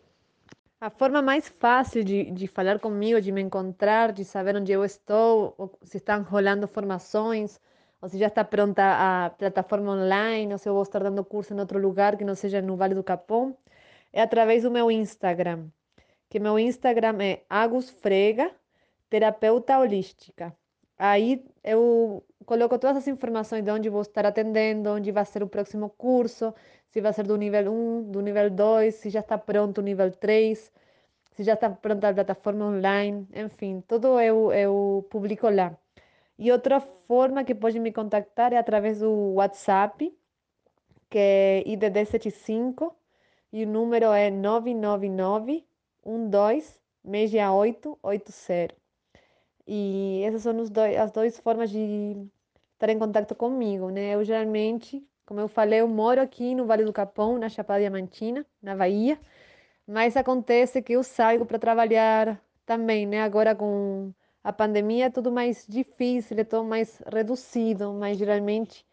A 0.79 0.89
forma 0.89 1.21
mais 1.21 1.47
fácil 1.47 2.03
de, 2.03 2.31
de 2.31 2.47
falar 2.47 2.79
comigo, 2.79 3.21
de 3.21 3.31
me 3.31 3.41
encontrar, 3.41 4.11
de 4.11 4.25
saber 4.25 4.55
onde 4.55 4.71
eu 4.71 4.83
estou, 4.83 5.53
ou 5.55 5.77
se 5.83 5.97
estão 5.97 6.23
rolando 6.23 6.67
formações, 6.67 7.59
ou 8.01 8.09
se 8.09 8.17
já 8.17 8.27
está 8.27 8.43
pronta 8.43 8.81
a 8.83 9.29
plataforma 9.29 9.91
online, 9.91 10.51
ou 10.51 10.57
se 10.57 10.67
eu 10.67 10.73
vou 10.73 10.81
estar 10.81 11.03
dando 11.03 11.23
curso 11.23 11.53
em 11.53 11.59
outro 11.59 11.79
lugar 11.79 12.17
que 12.17 12.25
não 12.25 12.33
seja 12.33 12.59
no 12.59 12.75
Vale 12.75 12.95
do 12.95 13.03
Capão, 13.03 13.55
é 14.11 14.21
através 14.23 14.63
do 14.63 14.71
meu 14.71 14.89
Instagram 14.89 15.69
que 16.31 16.39
meu 16.39 16.57
Instagram 16.57 17.17
é 17.21 17.41
agusfrega, 17.49 18.51
terapeuta 19.09 19.77
holística. 19.77 20.55
Aí 20.97 21.45
eu 21.61 22.23
coloco 22.45 22.79
todas 22.79 22.97
as 22.97 23.07
informações 23.09 23.63
de 23.65 23.69
onde 23.69 23.89
vou 23.89 24.01
estar 24.01 24.25
atendendo, 24.25 24.91
onde 24.91 25.11
vai 25.11 25.25
ser 25.25 25.43
o 25.43 25.47
próximo 25.49 25.89
curso, 25.89 26.53
se 26.87 27.01
vai 27.01 27.11
ser 27.11 27.27
do 27.27 27.35
nível 27.35 27.73
1, 27.73 28.11
do 28.11 28.21
nível 28.21 28.49
2, 28.49 28.95
se 28.95 29.09
já 29.09 29.19
está 29.19 29.37
pronto 29.37 29.79
o 29.79 29.81
nível 29.81 30.09
3, 30.09 30.71
se 31.33 31.43
já 31.43 31.53
está 31.55 31.69
pronta 31.69 32.07
a 32.07 32.13
plataforma 32.13 32.65
online, 32.65 33.27
enfim, 33.35 33.83
tudo 33.85 34.17
eu, 34.21 34.53
eu 34.53 35.05
publico 35.09 35.49
lá. 35.49 35.77
E 36.39 36.49
outra 36.49 36.79
forma 36.79 37.43
que 37.43 37.53
pode 37.53 37.77
me 37.77 37.91
contactar 37.91 38.53
é 38.53 38.57
através 38.57 38.99
do 38.99 39.33
WhatsApp, 39.33 40.17
que 41.09 41.17
é 41.19 41.63
IDD 41.67 42.05
75, 42.05 42.95
e 43.51 43.65
o 43.65 43.67
número 43.67 44.13
é 44.13 44.31
999 44.31 45.65
126880. 46.05 48.75
E 49.67 50.21
essas 50.25 50.43
são 50.43 50.55
dois, 50.65 50.97
as 50.97 51.11
duas 51.11 51.39
formas 51.39 51.69
de 51.69 52.27
estar 52.73 52.89
em 52.89 52.99
contato 52.99 53.35
comigo, 53.35 53.89
né? 53.89 54.15
Eu 54.15 54.23
geralmente, 54.23 55.05
como 55.25 55.39
eu 55.39 55.47
falei, 55.47 55.81
eu 55.81 55.87
moro 55.87 56.21
aqui 56.21 56.55
no 56.55 56.65
Vale 56.65 56.83
do 56.85 56.93
Capão, 56.93 57.37
na 57.37 57.49
Chapada 57.49 57.79
Diamantina, 57.79 58.45
na 58.61 58.75
Bahia, 58.75 59.19
mas 59.87 60.15
acontece 60.17 60.81
que 60.81 60.93
eu 60.93 61.03
saio 61.03 61.45
para 61.45 61.59
trabalhar 61.59 62.41
também, 62.65 63.05
né? 63.07 63.21
Agora 63.23 63.55
com 63.55 64.13
a 64.43 64.51
pandemia 64.53 65.05
é 65.07 65.09
tudo 65.09 65.31
mais 65.31 65.65
difícil, 65.67 66.37
é 66.39 66.43
tudo 66.43 66.63
mais 66.65 67.01
reduzido, 67.11 67.93
mas 67.93 68.17
geralmente 68.17 68.85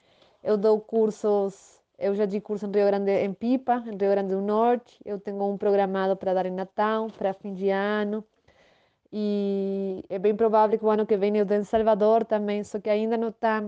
Eu 0.42 0.56
dou 0.58 0.80
cursos, 0.80 1.77
eu 1.98 2.14
já 2.14 2.24
di 2.26 2.40
curso 2.40 2.66
em 2.66 2.70
Rio 2.70 2.86
Grande, 2.86 3.10
em 3.10 3.32
Pipa, 3.34 3.82
em 3.86 3.90
Rio 3.90 4.10
Grande 4.10 4.34
do 4.34 4.40
Norte. 4.40 5.00
Eu 5.04 5.18
tenho 5.18 5.42
um 5.42 5.58
programado 5.58 6.16
para 6.16 6.32
dar 6.32 6.46
em 6.46 6.52
Natal, 6.52 7.08
para 7.08 7.32
fim 7.34 7.52
de 7.52 7.70
ano. 7.70 8.24
E 9.12 10.04
é 10.08 10.18
bem 10.18 10.36
provável 10.36 10.78
que 10.78 10.84
o 10.84 10.90
ano 10.90 11.06
que 11.06 11.16
vem 11.16 11.36
eu 11.36 11.44
dê 11.44 11.56
em 11.56 11.64
Salvador 11.64 12.24
também, 12.24 12.62
só 12.62 12.78
que 12.78 12.90
ainda 12.90 13.16
não 13.16 13.28
está 13.28 13.64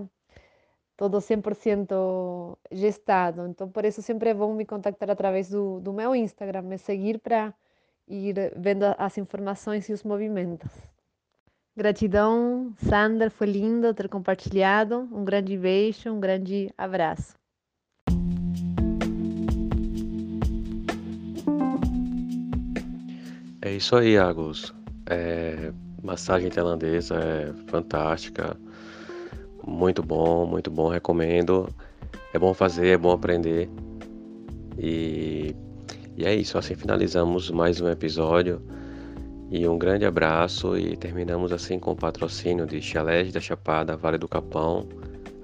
todo 0.95 1.17
100% 1.17 2.57
gestado. 2.71 3.47
Então, 3.47 3.69
por 3.69 3.83
isso 3.85 4.01
sempre 4.01 4.29
é 4.29 4.33
bom 4.33 4.53
me 4.53 4.65
contactar 4.65 5.09
através 5.09 5.49
do, 5.49 5.79
do 5.79 5.91
meu 5.91 6.15
Instagram, 6.15 6.61
me 6.61 6.77
seguir 6.77 7.19
para 7.19 7.53
ir 8.07 8.53
vendo 8.55 8.83
as 8.97 9.17
informações 9.17 9.89
e 9.89 9.93
os 9.93 10.03
movimentos. 10.03 10.71
Gratidão, 11.75 12.73
Sander, 12.77 13.31
foi 13.31 13.47
lindo 13.47 13.93
ter 13.93 14.07
compartilhado. 14.09 15.09
Um 15.11 15.25
grande 15.25 15.57
beijo, 15.57 16.11
um 16.11 16.19
grande 16.19 16.71
abraço. 16.77 17.40
É 23.71 23.75
isso 23.75 23.95
aí, 23.95 24.17
Agus. 24.17 24.73
É, 25.09 25.71
massagem 26.03 26.49
tailandesa 26.49 27.15
é 27.15 27.53
fantástica, 27.67 28.57
muito 29.65 30.03
bom, 30.03 30.45
muito 30.45 30.69
bom, 30.69 30.89
recomendo. 30.89 31.73
É 32.33 32.37
bom 32.37 32.53
fazer, 32.53 32.87
é 32.87 32.97
bom 32.97 33.11
aprender. 33.11 33.69
E, 34.77 35.55
e 36.17 36.25
é 36.25 36.35
isso, 36.35 36.57
assim 36.57 36.75
finalizamos 36.75 37.49
mais 37.49 37.79
um 37.79 37.87
episódio. 37.87 38.61
E 39.49 39.65
um 39.65 39.77
grande 39.77 40.03
abraço 40.03 40.77
e 40.77 40.97
terminamos 40.97 41.53
assim 41.53 41.79
com 41.79 41.93
o 41.93 41.95
patrocínio 41.95 42.65
de 42.65 42.81
Chalés 42.81 43.31
da 43.31 43.39
Chapada, 43.39 43.95
Vale 43.95 44.17
do 44.17 44.27
Capão, 44.27 44.85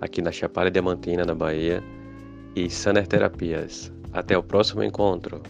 aqui 0.02 0.22
na 0.22 0.34
Chapada 0.34 0.70
Diamantina, 0.70 1.24
na 1.24 1.34
Bahia, 1.34 1.82
e 2.58 2.70
Saner 2.70 3.08
Terapias. 3.08 3.90
Até 4.12 4.38
o 4.38 4.44
próximo 4.44 4.84
encontro. 4.84 5.42